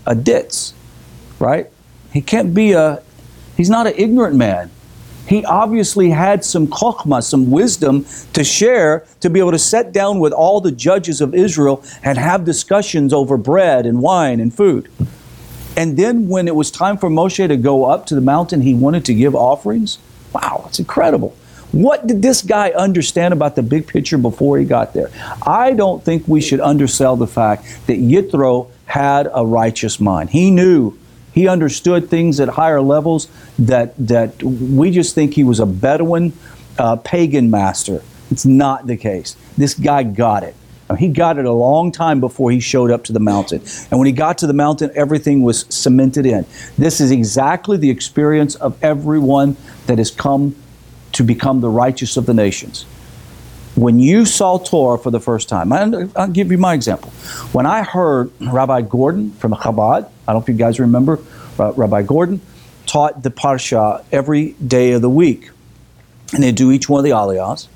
a 0.07 0.15
ditz, 0.15 0.75
right? 1.41 1.69
He 2.13 2.21
can't 2.21 2.55
be 2.55 2.73
a, 2.73 3.03
he's 3.57 3.71
not 3.71 3.87
an 3.87 3.95
ignorant 3.97 4.37
man. 4.37 4.71
He 5.27 5.45
obviously 5.45 6.11
had 6.11 6.45
some 6.45 6.67
chokhmah, 6.67 7.23
some 7.23 7.51
wisdom 7.51 8.05
to 8.33 8.43
share 8.43 9.07
to 9.21 9.31
be 9.31 9.39
able 9.39 9.53
to 9.53 9.59
sit 9.59 9.93
down 9.93 10.19
with 10.19 10.33
all 10.33 10.61
the 10.61 10.73
judges 10.73 11.21
of 11.21 11.35
Israel 11.35 11.85
and 12.03 12.19
have 12.19 12.45
discussions 12.45 13.13
over 13.13 13.37
bread 13.37 13.87
and 13.87 14.03
wine 14.03 14.41
and 14.41 14.53
food. 14.53 14.91
And 15.77 15.97
then 15.97 16.29
when 16.29 16.49
it 16.49 16.55
was 16.57 16.71
time 16.71 16.99
for 16.99 17.09
Moshe 17.09 17.47
to 17.47 17.57
go 17.57 17.85
up 17.85 18.07
to 18.07 18.17
the 18.17 18.21
mountain, 18.21 18.63
he 18.63 18.75
wanted 18.75 19.05
to 19.05 19.15
give 19.15 19.37
offerings. 19.37 19.99
Wow, 20.33 20.65
it's 20.67 20.81
incredible. 20.81 21.37
What 21.73 22.09
did 22.09 22.23
this 22.23 22.43
guy 22.43 22.71
understand 22.71 23.33
about 23.33 23.55
the 23.55 23.63
big 23.63 23.87
picture 23.87 24.19
before 24.19 24.59
he 24.59 24.65
got 24.65 24.93
there? 24.93 25.11
I 25.47 25.73
don't 25.75 26.05
think 26.05 26.27
we 26.27 26.41
should 26.41 26.61
undersell 26.61 27.15
the 27.15 27.29
fact 27.29 27.65
that 27.87 27.99
Yitro 27.99 28.69
had 28.87 29.31
a 29.33 29.47
righteous 29.47 30.01
mind. 30.01 30.31
He 30.31 30.51
knew, 30.51 30.99
he 31.41 31.49
understood 31.49 32.11
things 32.11 32.39
at 32.39 32.51
higher 32.51 32.83
levels 32.83 33.27
that, 33.59 33.95
that 33.97 34.43
we 34.43 34.91
just 34.91 35.15
think 35.15 35.33
he 35.33 35.43
was 35.43 35.59
a 35.59 35.65
Bedouin 35.65 36.35
uh, 36.79 36.97
pagan 36.97 37.51
master. 37.51 38.03
It's 38.31 38.45
not 38.45 38.87
the 38.87 38.99
case. 38.99 39.37
This 39.57 39.73
guy 39.73 40.03
got 40.03 40.43
it. 40.43 40.55
He 40.99 41.09
got 41.09 41.39
it 41.39 41.47
a 41.47 41.53
long 41.53 41.93
time 41.93 42.21
before 42.21 42.51
he 42.51 42.61
showed 42.61 42.91
up 42.91 43.05
to 43.05 43.15
the 43.15 43.21
mountain. 43.21 43.63
And 43.91 43.99
when 43.99 44.07
he 44.07 44.13
got 44.13 44.37
to 44.39 44.47
the 44.47 44.53
mountain, 44.53 44.91
everything 44.95 45.41
was 45.41 45.65
cemented 45.71 46.27
in. 46.27 46.45
This 46.77 47.01
is 47.01 47.11
exactly 47.11 47.79
the 47.79 47.89
experience 47.89 48.55
of 48.57 48.77
everyone 48.85 49.57
that 49.87 49.97
has 49.97 50.11
come 50.11 50.55
to 51.13 51.23
become 51.23 51.63
the 51.63 51.71
righteous 51.71 52.19
of 52.19 52.27
the 52.27 52.35
nations. 52.35 52.85
When 53.81 53.99
you 53.99 54.27
saw 54.27 54.59
Torah 54.59 54.99
for 54.99 55.11
the 55.11 55.21
first 55.21 55.49
time, 55.49 55.73
I'll 55.73 56.29
give 56.29 56.53
you 56.53 56.59
my 56.59 56.75
example. 56.75 57.09
When 57.53 57.65
I 57.65 57.83
heard 57.83 58.31
Rabbi 58.39 58.83
Gordon 58.83 59.31
from 59.31 59.53
Chabad, 59.53 60.05
I 60.05 60.33
don't 60.33 60.35
know 60.35 60.43
if 60.43 60.49
you 60.51 60.55
guys 60.55 60.79
remember, 60.79 61.19
Rabbi 61.57 62.03
Gordon 62.03 62.43
taught 62.85 63.23
the 63.23 63.31
Parsha 63.31 64.05
every 64.13 64.53
day 64.53 64.93
of 64.93 65.01
the 65.01 65.09
week. 65.09 65.49
And 66.35 66.43
they 66.43 66.53
do 66.53 66.71
each 66.71 66.91
one 66.91 66.99
of 66.99 67.05
the 67.05 67.13
aliyahs. 67.13 67.69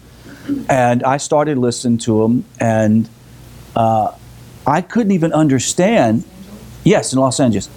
And 0.68 1.02
I 1.04 1.16
started 1.16 1.56
listening 1.56 1.96
to 2.00 2.22
him, 2.22 2.44
and 2.60 3.08
uh, 3.74 4.14
I 4.66 4.82
couldn't 4.82 5.12
even 5.12 5.32
understand. 5.32 6.24
Yes, 6.84 7.14
in 7.14 7.18
Los 7.18 7.40
Angeles. 7.40 7.70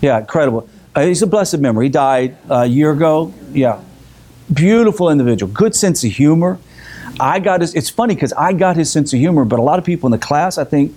Yeah, 0.00 0.20
incredible. 0.20 0.68
Uh, 0.94 1.06
he's 1.06 1.22
a 1.22 1.26
blessed 1.26 1.58
memory. 1.58 1.86
He 1.86 1.90
died 1.90 2.36
a 2.48 2.64
year 2.64 2.92
ago. 2.92 3.34
Yeah, 3.52 3.82
beautiful 4.54 5.10
individual, 5.10 5.52
good 5.52 5.74
sense 5.74 6.04
of 6.04 6.12
humor. 6.12 6.60
I 7.20 7.40
got 7.40 7.60
his, 7.60 7.74
it's 7.74 7.90
funny 7.90 8.14
because 8.14 8.32
I 8.32 8.52
got 8.52 8.76
his 8.76 8.90
sense 8.90 9.12
of 9.12 9.18
humor, 9.18 9.44
but 9.44 9.58
a 9.58 9.62
lot 9.62 9.78
of 9.78 9.84
people 9.84 10.06
in 10.06 10.12
the 10.12 10.24
class, 10.24 10.58
I 10.58 10.64
think, 10.64 10.94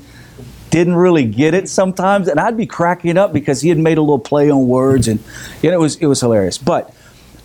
didn't 0.70 0.96
really 0.96 1.26
get 1.26 1.54
it 1.54 1.70
sometimes. 1.70 2.28
And 2.28 2.40
I'd 2.40 2.58
be 2.58 2.66
cracking 2.66 3.18
up 3.18 3.34
because 3.34 3.62
he 3.62 3.70
had 3.70 3.78
made 3.78 3.98
a 3.98 4.02
little 4.02 4.20
play 4.20 4.50
on 4.50 4.68
words 4.68 5.08
and 5.08 5.20
you 5.62 5.70
know, 5.70 5.78
it 5.78 5.80
was, 5.80 5.96
it 5.98 6.06
was 6.06 6.22
hilarious. 6.22 6.58
But 6.58 6.94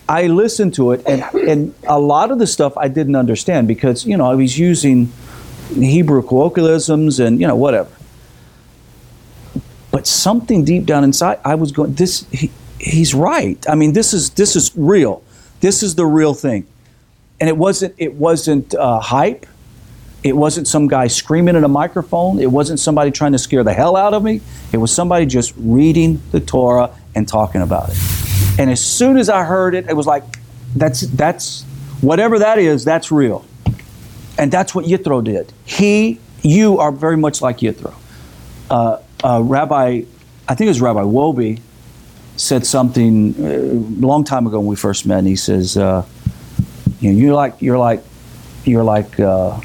I 0.08 0.26
listened 0.26 0.74
to 0.74 0.92
it 0.92 1.02
and, 1.06 1.22
and 1.34 1.74
a 1.86 2.00
lot 2.00 2.32
of 2.32 2.38
the 2.38 2.46
stuff 2.46 2.76
I 2.76 2.88
didn't 2.88 3.16
understand 3.16 3.68
because, 3.68 4.04
you 4.04 4.16
know, 4.16 4.28
I 4.28 4.34
was 4.34 4.58
using 4.58 5.12
Hebrew 5.72 6.22
colloquialisms 6.22 7.20
and, 7.20 7.40
you 7.40 7.46
know, 7.46 7.56
whatever. 7.56 7.90
But 9.92 10.06
something 10.06 10.64
deep 10.64 10.86
down 10.86 11.04
inside, 11.04 11.38
I 11.44 11.54
was 11.54 11.72
going, 11.72 11.94
this, 11.94 12.26
he, 12.30 12.50
he's 12.78 13.14
right. 13.14 13.64
I 13.68 13.74
mean, 13.74 13.92
this 13.92 14.12
is, 14.12 14.30
this 14.30 14.56
is 14.56 14.72
real. 14.76 15.22
This 15.60 15.82
is 15.82 15.94
the 15.94 16.06
real 16.06 16.34
thing. 16.34 16.66
And 17.40 17.48
it 17.48 17.56
wasn't, 17.56 17.94
it 17.96 18.14
wasn't 18.14 18.74
uh, 18.74 19.00
hype. 19.00 19.46
It 20.22 20.36
wasn't 20.36 20.68
some 20.68 20.86
guy 20.86 21.06
screaming 21.06 21.56
in 21.56 21.64
a 21.64 21.68
microphone. 21.68 22.38
It 22.38 22.50
wasn't 22.50 22.78
somebody 22.78 23.10
trying 23.10 23.32
to 23.32 23.38
scare 23.38 23.64
the 23.64 23.72
hell 23.72 23.96
out 23.96 24.12
of 24.12 24.22
me. 24.22 24.42
It 24.72 24.76
was 24.76 24.92
somebody 24.92 25.24
just 25.24 25.54
reading 25.56 26.20
the 26.30 26.40
Torah 26.40 26.90
and 27.14 27.26
talking 27.26 27.62
about 27.62 27.88
it. 27.88 27.96
And 28.58 28.70
as 28.70 28.84
soon 28.84 29.16
as 29.16 29.30
I 29.30 29.44
heard 29.44 29.74
it, 29.74 29.88
it 29.88 29.94
was 29.94 30.06
like, 30.06 30.24
that's, 30.76 31.00
that's, 31.00 31.64
whatever 32.00 32.38
that 32.40 32.58
is, 32.58 32.84
that's 32.84 33.10
real. 33.10 33.44
And 34.38 34.52
that's 34.52 34.74
what 34.74 34.84
Yitro 34.84 35.22
did. 35.24 35.52
He, 35.64 36.18
you 36.42 36.78
are 36.78 36.92
very 36.92 37.16
much 37.16 37.42
like 37.42 37.58
Yitro. 37.58 37.94
Uh, 38.70 38.98
uh, 39.24 39.42
Rabbi, 39.42 40.02
I 40.48 40.54
think 40.54 40.66
it 40.66 40.68
was 40.68 40.80
Rabbi 40.80 41.02
Wolbe, 41.02 41.60
said 42.36 42.66
something 42.66 43.34
uh, 43.38 43.48
a 43.48 44.06
long 44.06 44.24
time 44.24 44.46
ago 44.46 44.58
when 44.60 44.68
we 44.68 44.76
first 44.76 45.06
met. 45.06 45.18
And 45.18 45.28
he 45.28 45.36
says, 45.36 45.76
uh, 45.76 46.06
"You 47.00 47.12
know, 47.12 47.18
you're 47.18 47.34
like 47.34 47.60
you're 47.60 47.78
like 47.78 48.02
you're 48.64 48.84
like 48.84 49.18
uh, 49.18 49.60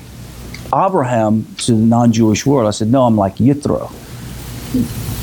Abraham 0.74 1.46
to 1.58 1.72
the 1.72 1.78
non-Jewish 1.78 2.46
world." 2.46 2.68
I 2.68 2.72
said, 2.72 2.90
"No, 2.90 3.04
I'm 3.04 3.18
like 3.18 3.36
Yitro." 3.38 3.92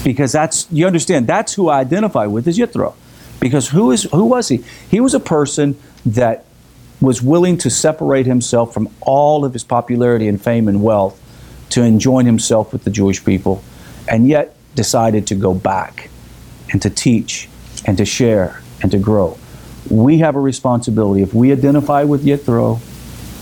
Because 0.05 0.33
that's 0.33 0.67
you 0.71 0.87
understand. 0.87 1.27
That's 1.27 1.55
who 1.55 1.69
I 1.69 1.81
identify 1.81 2.27
with 2.27 2.49
is 2.49 2.59
Yitro. 2.59 2.95
Because 3.41 3.69
who 3.69 3.91
is 3.91 4.05
who 4.05 4.25
was 4.25 4.49
he? 4.49 4.65
He 4.91 5.01
was 5.01 5.15
a 5.15 5.21
person 5.21 5.77
that 6.07 6.45
was 7.01 7.21
willing 7.21 7.59
to 7.59 7.69
separate 7.71 8.27
himself 8.27 8.73
from 8.73 8.89
all 9.01 9.45
of 9.45 9.53
his 9.53 9.65
popularity 9.65 10.29
and 10.29 10.41
fame 10.41 10.69
and 10.69 10.83
wealth 10.83 11.19
to 11.71 11.83
enjoin 11.83 12.27
himself 12.27 12.73
with 12.73 12.85
the 12.85 12.91
Jewish 12.91 13.25
people, 13.25 13.63
and 14.09 14.29
yet 14.29 14.55
decided 14.75 15.27
to 15.27 15.35
go 15.35 15.53
back 15.55 16.09
and 16.71 16.81
to 16.83 16.91
teach 16.91 17.49
and 17.85 17.99
to 17.99 18.05
share 18.05 18.63
and 18.83 18.91
to 18.91 18.99
grow. 18.99 19.37
We 19.91 20.19
have 20.19 20.37
a 20.37 20.41
responsibility. 20.41 21.23
If 21.23 21.35
we 21.35 21.53
identify 21.53 22.05
with 22.05 22.25
Yitro, 22.25 22.81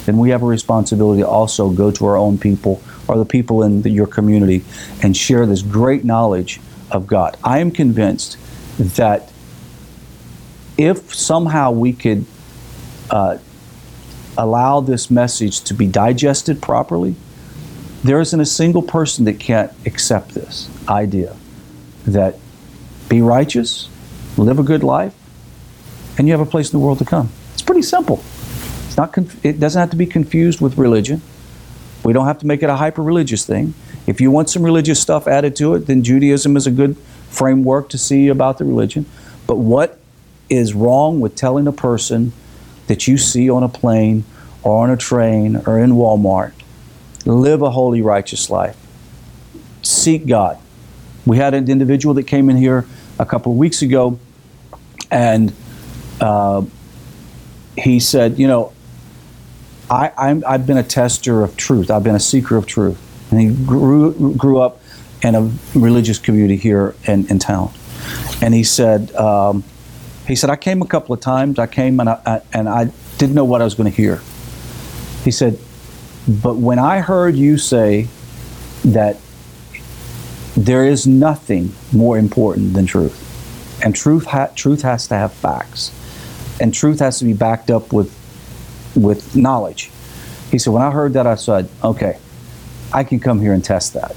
then 0.07 0.18
we 0.18 0.31
have 0.31 0.42
a 0.42 0.46
responsibility 0.46 1.22
to 1.22 1.29
also 1.29 1.70
go 1.70 1.90
to 1.90 2.07
our 2.07 2.16
own 2.16 2.38
people 2.38 2.83
or 3.07 3.18
the 3.18 3.24
people 3.24 3.62
in 3.62 3.83
the, 3.83 3.90
your 3.90 4.07
community 4.07 4.64
and 5.03 5.16
share 5.16 5.46
this 5.46 5.62
great 5.62 6.05
knowledge 6.05 6.61
of 6.90 7.07
God. 7.07 7.37
I 7.44 7.59
am 7.59 7.70
convinced 7.70 8.37
that 8.79 9.31
if 10.79 11.14
somehow 11.14 11.72
we 11.72 11.92
could 11.92 12.24
uh, 13.11 13.38
allow 14.38 14.81
this 14.81 15.11
message 15.11 15.61
to 15.64 15.74
be 15.74 15.87
digested 15.87 16.62
properly, 16.62 17.14
there 18.03 18.20
isn't 18.20 18.40
a 18.40 18.46
single 18.46 18.83
person 18.83 19.26
that 19.26 19.38
can't 19.38 19.70
accept 19.85 20.31
this 20.31 20.70
idea 20.88 21.37
that 22.07 22.37
be 23.09 23.20
righteous, 23.20 23.90
live 24.38 24.59
a 24.59 24.62
good 24.62 24.83
life, 24.83 25.14
and 26.18 26.26
you 26.26 26.32
have 26.32 26.40
a 26.40 26.50
place 26.50 26.72
in 26.72 26.78
the 26.78 26.84
world 26.84 26.98
to 26.98 27.04
come. 27.04 27.30
It's 27.52 27.62
pretty 27.62 27.82
simple. 27.82 28.22
It's 28.86 28.96
not 28.96 29.12
conf- 29.12 29.44
it 29.44 29.60
doesn't 29.60 29.78
have 29.78 29.90
to 29.90 29.96
be 29.96 30.06
confused 30.06 30.60
with 30.60 30.76
religion. 30.78 31.22
We 32.04 32.12
don't 32.12 32.26
have 32.26 32.38
to 32.38 32.46
make 32.46 32.62
it 32.62 32.70
a 32.70 32.76
hyper 32.76 33.02
religious 33.02 33.44
thing. 33.44 33.74
If 34.06 34.20
you 34.20 34.30
want 34.30 34.50
some 34.50 34.62
religious 34.62 35.00
stuff 35.00 35.28
added 35.28 35.54
to 35.56 35.74
it, 35.74 35.86
then 35.86 36.02
Judaism 36.02 36.56
is 36.56 36.66
a 36.66 36.70
good 36.70 36.96
framework 37.28 37.88
to 37.90 37.98
see 37.98 38.28
about 38.28 38.58
the 38.58 38.64
religion. 38.64 39.06
But 39.46 39.56
what 39.56 39.98
is 40.48 40.74
wrong 40.74 41.20
with 41.20 41.36
telling 41.36 41.66
a 41.66 41.72
person 41.72 42.32
that 42.88 43.06
you 43.06 43.18
see 43.18 43.48
on 43.48 43.62
a 43.62 43.68
plane 43.68 44.24
or 44.62 44.82
on 44.82 44.90
a 44.90 44.96
train 44.96 45.62
or 45.66 45.78
in 45.78 45.92
Walmart, 45.92 46.52
live 47.24 47.62
a 47.62 47.70
holy, 47.70 48.02
righteous 48.02 48.50
life? 48.50 48.76
Seek 49.82 50.26
God. 50.26 50.58
We 51.26 51.36
had 51.36 51.54
an 51.54 51.70
individual 51.70 52.14
that 52.14 52.24
came 52.24 52.50
in 52.50 52.56
here 52.56 52.86
a 53.18 53.26
couple 53.26 53.52
of 53.52 53.58
weeks 53.58 53.82
ago, 53.82 54.18
and 55.10 55.52
uh, 56.20 56.62
he 57.76 58.00
said, 58.00 58.38
You 58.38 58.48
know, 58.48 58.72
I, 59.90 60.12
I'm, 60.16 60.44
I've 60.46 60.66
been 60.66 60.78
a 60.78 60.83
tester 60.83 61.42
of 61.42 61.56
truth, 61.56 61.90
I've 61.90 62.04
been 62.04 62.14
a 62.14 62.20
seeker 62.20 62.56
of 62.56 62.66
truth. 62.66 62.98
And 63.30 63.40
he 63.40 63.64
grew, 63.64 64.35
grew 64.37 64.61
up 64.61 64.80
in 65.22 65.35
a 65.35 65.52
religious 65.74 66.18
community 66.18 66.56
here 66.56 66.94
in, 67.06 67.26
in 67.28 67.38
town. 67.38 67.72
And 68.42 68.54
he 68.54 68.64
said, 68.64 69.14
um, 69.14 69.62
he 70.26 70.35
said, 70.35 70.50
I 70.50 70.56
came 70.56 70.83
a 70.83 70.87
couple 70.87 71.14
of 71.14 71.20
times. 71.20 71.59
I 71.59 71.66
came 71.66 72.01
and 72.01 72.09
I, 72.09 72.20
I 72.26 72.40
and 72.53 72.68
I 72.68 72.84
didn't 73.18 73.34
know 73.34 73.44
what 73.44 73.61
I 73.61 73.64
was 73.64 73.74
going 73.74 73.90
to 73.90 73.97
hear. 73.97 74.20
He 75.24 75.30
said, 75.30 75.59
but 76.26 76.57
when 76.57 76.78
I 76.78 77.01
heard 77.01 77.36
you 77.36 77.59
say 77.59 78.09
that 78.84 79.16
there 80.57 80.84
is 80.84 81.07
nothing 81.07 81.72
more 81.92 82.18
important 82.18 82.74
than 82.74 82.86
truth. 82.86 83.26
And 83.84 83.94
truth, 83.94 84.26
ha- 84.26 84.51
truth 84.55 84.82
has 84.82 85.07
to 85.09 85.14
have 85.14 85.32
facts. 85.32 85.90
And 86.61 86.74
truth 86.74 87.00
has 87.00 87.18
to 87.18 87.24
be 87.24 87.32
backed 87.32 87.70
up 87.70 87.92
with, 87.92 88.14
with 88.94 89.34
knowledge. 89.34 89.90
He 90.50 90.58
said, 90.58 90.72
when 90.72 90.82
I 90.82 90.90
heard 90.90 91.14
that, 91.14 91.26
I 91.26 91.36
said, 91.36 91.68
okay, 91.82 92.18
I 92.92 93.04
can 93.04 93.18
come 93.18 93.40
here 93.40 93.52
and 93.52 93.64
test 93.64 93.94
that 93.94 94.14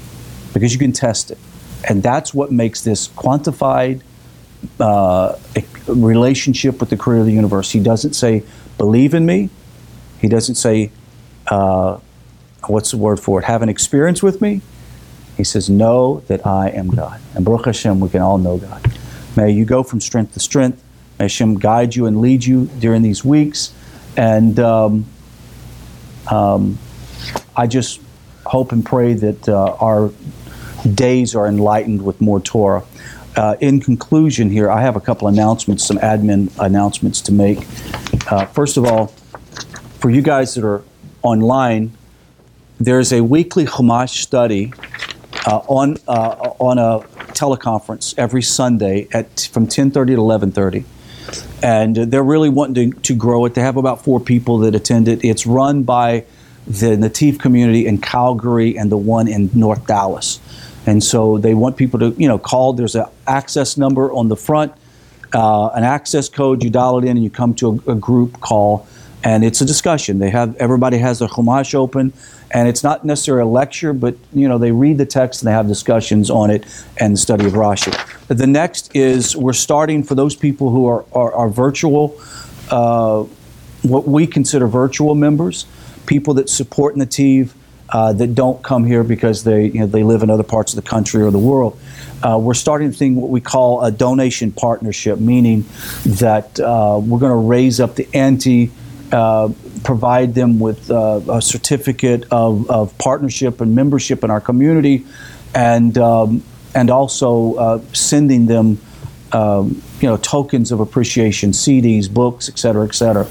because 0.52 0.72
you 0.72 0.78
can 0.78 0.92
test 0.92 1.30
it. 1.30 1.38
And 1.88 2.02
that's 2.02 2.34
what 2.34 2.52
makes 2.52 2.82
this 2.82 3.08
quantified 3.08 4.02
uh, 4.80 5.36
relationship 5.86 6.80
with 6.80 6.90
the 6.90 6.96
creator 6.96 7.20
of 7.20 7.26
the 7.26 7.32
universe. 7.32 7.70
He 7.70 7.80
doesn't 7.80 8.14
say, 8.14 8.42
believe 8.78 9.14
in 9.14 9.26
me. 9.26 9.50
He 10.20 10.28
doesn't 10.28 10.56
say, 10.56 10.90
uh, 11.48 11.98
what's 12.66 12.90
the 12.90 12.96
word 12.96 13.20
for 13.20 13.40
it? 13.40 13.44
Have 13.44 13.62
an 13.62 13.68
experience 13.68 14.22
with 14.22 14.40
me. 14.40 14.60
He 15.36 15.44
says, 15.44 15.68
Know 15.68 16.20
that 16.28 16.46
I 16.46 16.68
am 16.70 16.88
God. 16.88 17.20
And 17.34 17.44
Baruch 17.44 17.66
Hashem, 17.66 18.00
we 18.00 18.08
can 18.08 18.22
all 18.22 18.38
know 18.38 18.58
God. 18.58 18.86
May 19.36 19.50
you 19.50 19.64
go 19.64 19.82
from 19.82 20.00
strength 20.00 20.34
to 20.34 20.40
strength, 20.40 20.82
May 21.18 21.24
Hashem 21.24 21.58
guide 21.58 21.94
you 21.94 22.06
and 22.06 22.20
lead 22.20 22.44
you 22.44 22.66
during 22.78 23.02
these 23.02 23.24
weeks. 23.24 23.72
And 24.16 24.58
um, 24.58 25.06
um, 26.30 26.78
I 27.56 27.66
just 27.66 28.00
hope 28.46 28.72
and 28.72 28.84
pray 28.84 29.14
that 29.14 29.48
uh, 29.48 29.76
our 29.80 30.10
days 30.92 31.34
are 31.34 31.46
enlightened 31.46 32.02
with 32.02 32.20
more 32.20 32.40
Torah. 32.40 32.84
Uh, 33.36 33.56
in 33.60 33.80
conclusion, 33.80 34.50
here, 34.50 34.70
I 34.70 34.80
have 34.82 34.94
a 34.96 35.00
couple 35.00 35.26
announcements, 35.26 35.84
some 35.84 35.98
admin 35.98 36.52
announcements 36.58 37.20
to 37.22 37.32
make. 37.32 37.58
Uh, 38.30 38.46
first 38.46 38.76
of 38.76 38.84
all, 38.84 39.08
for 39.98 40.10
you 40.10 40.22
guys 40.22 40.54
that 40.54 40.64
are 40.64 40.84
online, 41.22 41.96
there's 42.78 43.12
a 43.12 43.22
weekly 43.22 43.64
Chumash 43.64 44.22
study 44.22 44.72
uh, 45.46 45.58
on 45.68 45.96
uh, 46.06 46.54
on 46.58 46.78
a 46.78 47.00
teleconference 47.34 48.14
every 48.16 48.42
Sunday 48.42 49.08
at 49.12 49.48
from 49.52 49.66
10:30 49.66 49.92
to 49.92 50.16
11:30, 50.16 50.84
and 51.62 51.96
they're 51.96 52.22
really 52.22 52.48
wanting 52.48 52.92
to, 52.92 53.00
to 53.00 53.14
grow 53.14 53.44
it. 53.44 53.54
They 53.54 53.62
have 53.62 53.76
about 53.76 54.04
four 54.04 54.20
people 54.20 54.58
that 54.58 54.74
attend 54.74 55.08
it. 55.08 55.24
It's 55.24 55.46
run 55.46 55.82
by 55.82 56.24
the 56.66 56.96
Netiv 56.96 57.38
community 57.38 57.86
in 57.86 57.98
Calgary 57.98 58.76
and 58.78 58.90
the 58.90 58.96
one 58.96 59.28
in 59.28 59.50
North 59.54 59.86
Dallas, 59.86 60.40
and 60.86 61.02
so 61.02 61.38
they 61.38 61.54
want 61.54 61.76
people 61.76 62.00
to 62.00 62.14
you 62.18 62.28
know 62.28 62.38
call. 62.38 62.72
There's 62.72 62.94
an 62.94 63.06
access 63.26 63.76
number 63.76 64.12
on 64.12 64.28
the 64.28 64.36
front, 64.36 64.72
uh, 65.34 65.68
an 65.68 65.84
access 65.84 66.28
code. 66.28 66.64
You 66.64 66.70
dial 66.70 66.98
it 66.98 67.04
in 67.04 67.16
and 67.16 67.24
you 67.24 67.30
come 67.30 67.54
to 67.56 67.82
a, 67.86 67.92
a 67.92 67.94
group 67.94 68.40
call 68.40 68.86
and 69.24 69.42
it's 69.42 69.60
a 69.62 69.64
discussion. 69.64 70.18
They 70.18 70.30
have 70.30 70.54
everybody 70.56 70.98
has 70.98 71.18
their 71.18 71.28
chumash 71.28 71.74
open, 71.74 72.12
and 72.50 72.68
it's 72.68 72.84
not 72.84 73.04
necessarily 73.04 73.42
a 73.42 73.52
lecture, 73.52 73.92
but 73.94 74.16
you 74.32 74.46
know 74.46 74.58
they 74.58 74.70
read 74.70 74.98
the 74.98 75.06
text 75.06 75.40
and 75.40 75.48
they 75.48 75.52
have 75.52 75.66
discussions 75.66 76.30
on 76.30 76.50
it 76.50 76.64
and 77.00 77.14
the 77.14 77.18
study 77.18 77.46
of 77.46 77.54
Rashi. 77.54 77.92
The 78.28 78.46
next 78.46 78.94
is 78.94 79.34
we're 79.34 79.54
starting 79.54 80.04
for 80.04 80.14
those 80.14 80.36
people 80.36 80.70
who 80.70 80.86
are 80.86 81.04
are, 81.12 81.32
are 81.32 81.48
virtual, 81.48 82.20
uh, 82.70 83.22
what 83.82 84.06
we 84.06 84.26
consider 84.26 84.68
virtual 84.68 85.14
members, 85.14 85.66
people 86.06 86.34
that 86.34 86.48
support 86.48 86.94
Netiv. 86.94 87.52
Uh, 87.86 88.14
that 88.14 88.34
don't 88.34 88.62
come 88.64 88.84
here 88.84 89.04
because 89.04 89.44
they 89.44 89.66
you 89.66 89.80
know, 89.80 89.86
they 89.86 90.02
live 90.02 90.22
in 90.22 90.30
other 90.30 90.42
parts 90.42 90.72
of 90.72 90.82
the 90.82 90.88
country 90.88 91.22
or 91.22 91.30
the 91.30 91.38
world. 91.38 91.78
Uh, 92.22 92.38
we're 92.38 92.54
starting 92.54 92.90
to 92.90 92.96
think 92.96 93.16
what 93.18 93.28
we 93.28 93.42
call 93.42 93.84
a 93.84 93.92
donation 93.92 94.50
partnership, 94.50 95.20
meaning 95.20 95.64
that 96.04 96.58
uh, 96.58 96.98
we're 97.00 97.18
going 97.18 97.30
to 97.30 97.36
raise 97.36 97.80
up 97.80 97.94
the 97.94 98.08
ante 98.14 98.72
uh, 99.12 99.50
provide 99.82 100.34
them 100.34 100.58
with 100.58 100.90
uh, 100.90 101.20
a 101.28 101.42
certificate 101.42 102.24
of, 102.30 102.70
of, 102.70 102.96
partnership 102.98 103.60
and 103.60 103.74
membership 103.74 104.24
in 104.24 104.30
our 104.30 104.40
community, 104.40 105.04
and 105.54 105.96
um, 105.98 106.42
and 106.74 106.90
also 106.90 107.54
uh, 107.54 107.80
sending 107.92 108.46
them. 108.46 108.80
Um, 109.32 109.82
you 110.00 110.08
know, 110.08 110.16
tokens 110.16 110.70
of 110.70 110.78
appreciation, 110.78 111.50
CDs, 111.50 112.08
books, 112.12 112.48
et 112.48 112.56
cetera, 112.56 112.86
et 112.86 112.94
cetera. 112.94 113.26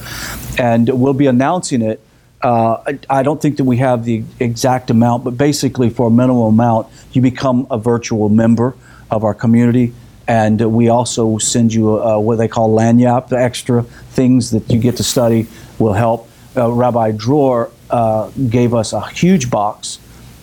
And 0.57 0.89
we'll 0.89 1.13
be 1.13 1.27
announcing 1.27 1.81
it 1.81 2.01
uh, 2.43 2.83
I, 2.85 3.19
I, 3.19 3.23
don't 3.23 3.41
think 3.41 3.55
that 3.57 3.63
we 3.63 3.77
have 3.77 4.03
the 4.03 4.23
exact 4.37 4.89
amount, 4.89 5.23
but 5.23 5.37
basically, 5.37 5.89
for 5.89 6.07
a 6.07 6.11
minimum 6.11 6.43
amount, 6.43 6.87
you 7.13 7.21
become 7.21 7.65
a 7.71 7.77
virtual 7.77 8.27
member 8.27 8.75
of 9.09 9.23
our 9.23 9.33
community. 9.33 9.93
And 10.27 10.73
we 10.73 10.89
also 10.89 11.37
send 11.37 11.73
you 11.73 12.01
uh, 12.01 12.17
what 12.17 12.37
they 12.37 12.47
call 12.47 12.69
lagniappe, 12.69 13.27
the 13.27 13.39
extra 13.39 13.83
things 13.83 14.51
that 14.51 14.69
you 14.71 14.79
get 14.79 14.97
to 14.97 15.03
study 15.03 15.47
will 15.79 15.93
help. 15.93 16.29
Uh, 16.55 16.71
Rabbi 16.71 17.11
Dror 17.11 17.71
uh, 17.89 18.29
gave 18.49 18.73
us 18.73 18.93
a 18.93 19.01
huge 19.09 19.49
box 19.49 19.99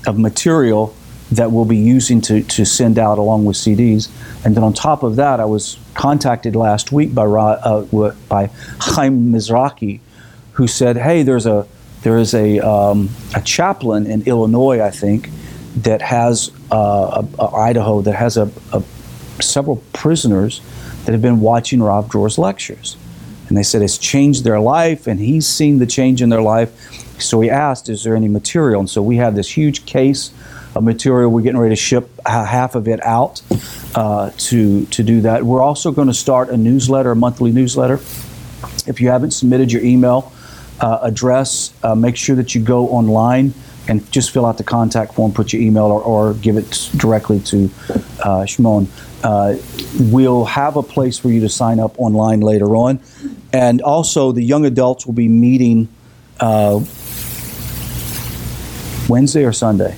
of 0.07 0.19
material 0.19 0.95
that 1.33 1.53
we'll 1.53 1.65
be 1.65 1.77
using 1.77 2.21
to, 2.21 2.43
to 2.43 2.65
send 2.65 2.99
out 2.99 3.19
along 3.19 3.45
with 3.45 3.57
CDs. 3.57 4.11
And 4.45 4.57
then 4.57 4.65
on 4.65 4.73
top 4.73 5.03
of 5.03 5.17
that, 5.17 5.41
I 5.41 5.45
was 5.45 5.79
contacted 5.95 6.57
last 6.57 6.93
week 6.93 7.15
by, 7.15 7.25
uh, 7.25 8.15
by 8.29 8.51
Chaim 8.81 9.33
Mizraki, 9.33 10.01
who 10.53 10.67
said, 10.67 10.97
hey, 10.97 11.23
there's 11.23 11.47
a, 11.47 11.67
there 12.03 12.19
is 12.19 12.35
a, 12.35 12.59
um, 12.61 13.11
a 13.35 13.41
chaplain 13.43 14.07
in 14.07 14.23
Illinois, 14.23 14.81
I 14.81 14.91
think, 14.91 15.31
that 15.77 16.03
has 16.03 16.51
uh, 16.73 17.25
a, 17.39 17.43
a 17.43 17.55
Idaho 17.55 18.01
that 18.03 18.15
has 18.15 18.37
a, 18.37 18.51
a, 18.73 18.83
several 19.41 19.77
prisoners 19.93 20.61
that 21.05 21.13
have 21.13 21.23
been 21.23 21.41
watching 21.41 21.83
Rav 21.83 22.09
Dror's 22.09 22.39
lectures 22.39 22.97
and 23.51 23.59
they 23.59 23.65
said 23.65 23.83
it's 23.83 23.99
changed 23.99 24.45
their 24.45 24.61
life, 24.61 25.09
and 25.09 25.19
he's 25.19 25.47
seen 25.47 25.81
the 25.81 25.87
change 25.87 26.23
in 26.23 26.29
their 26.29 26.41
life. 26.41 26.71
So 27.21 27.41
he 27.41 27.51
asked, 27.51 27.89
"Is 27.89 28.05
there 28.05 28.15
any 28.15 28.29
material?" 28.29 28.81
And 28.81 28.89
so 28.89 29.03
we 29.03 29.17
have 29.17 29.35
this 29.35 29.51
huge 29.51 29.85
case 29.85 30.31
of 30.75 30.85
material. 30.85 31.31
We're 31.31 31.43
getting 31.43 31.59
ready 31.59 31.75
to 31.75 31.81
ship 31.81 32.09
half 32.25 32.77
of 32.77 32.87
it 32.87 33.05
out 33.05 33.43
uh, 33.95 34.31
to 34.39 34.87
to 34.87 35.03
do 35.03 35.23
that. 35.23 35.45
We're 35.45 35.63
also 35.63 35.91
going 35.91 36.07
to 36.07 36.15
start 36.15 36.49
a 36.49 36.57
newsletter, 36.57 37.11
a 37.11 37.17
monthly 37.17 37.51
newsletter. 37.51 37.95
If 38.87 39.01
you 39.01 39.09
haven't 39.09 39.33
submitted 39.33 39.73
your 39.73 39.83
email 39.83 40.33
uh, 40.81 41.01
address, 41.03 41.75
uh, 41.83 41.97
make 41.97 42.17
sure 42.17 42.37
that 42.37 42.55
you 42.55 42.63
go 42.63 42.89
online 42.91 43.53
and 43.89 44.11
just 44.13 44.31
fill 44.31 44.47
out 44.47 44.59
the 44.59 44.65
contact 44.65 45.15
form, 45.15 45.33
put 45.33 45.53
your 45.53 45.63
email, 45.63 45.85
or, 45.85 46.03
or 46.03 46.35
give 46.35 46.57
it 46.57 46.89
directly 46.97 47.41
to 47.41 47.71
uh, 48.23 48.45
Shimon. 48.45 48.89
Uh, 49.23 49.57
we'll 49.99 50.45
have 50.45 50.77
a 50.77 50.83
place 50.83 51.19
for 51.19 51.29
you 51.29 51.41
to 51.41 51.49
sign 51.49 51.81
up 51.81 51.99
online 51.99 52.41
later 52.41 52.77
on. 52.77 53.01
And 53.53 53.83
also, 53.83 54.33
the 54.33 54.43
young 54.43 54.65
adults 54.65 55.07
will 55.07 55.15
be 55.15 55.29
meeting 55.29 55.89
uh, 56.39 56.81
Wednesday 59.09 59.45
or 59.45 59.53
Sunday? 59.53 59.97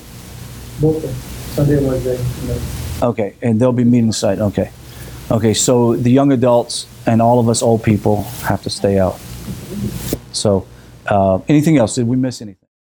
Both 0.81 1.05
Sunday 1.53 1.77
and 1.77 1.87
Wednesday. 1.87 3.05
Okay, 3.05 3.35
and 3.41 3.59
they'll 3.59 3.71
be 3.71 3.83
meeting 3.83 4.11
site. 4.11 4.39
Okay. 4.39 4.71
Okay, 5.31 5.53
so 5.53 5.95
the 5.95 6.09
young 6.09 6.31
adults 6.31 6.87
and 7.05 7.21
all 7.21 7.39
of 7.39 7.47
us 7.47 7.61
old 7.61 7.83
people 7.83 8.23
have 8.43 8.61
to 8.63 8.69
stay 8.69 8.99
out. 8.99 9.19
So, 10.31 10.67
uh, 11.07 11.39
anything 11.47 11.77
else? 11.77 11.95
Did 11.95 12.07
we 12.07 12.17
miss 12.17 12.41
anything? 12.41 12.62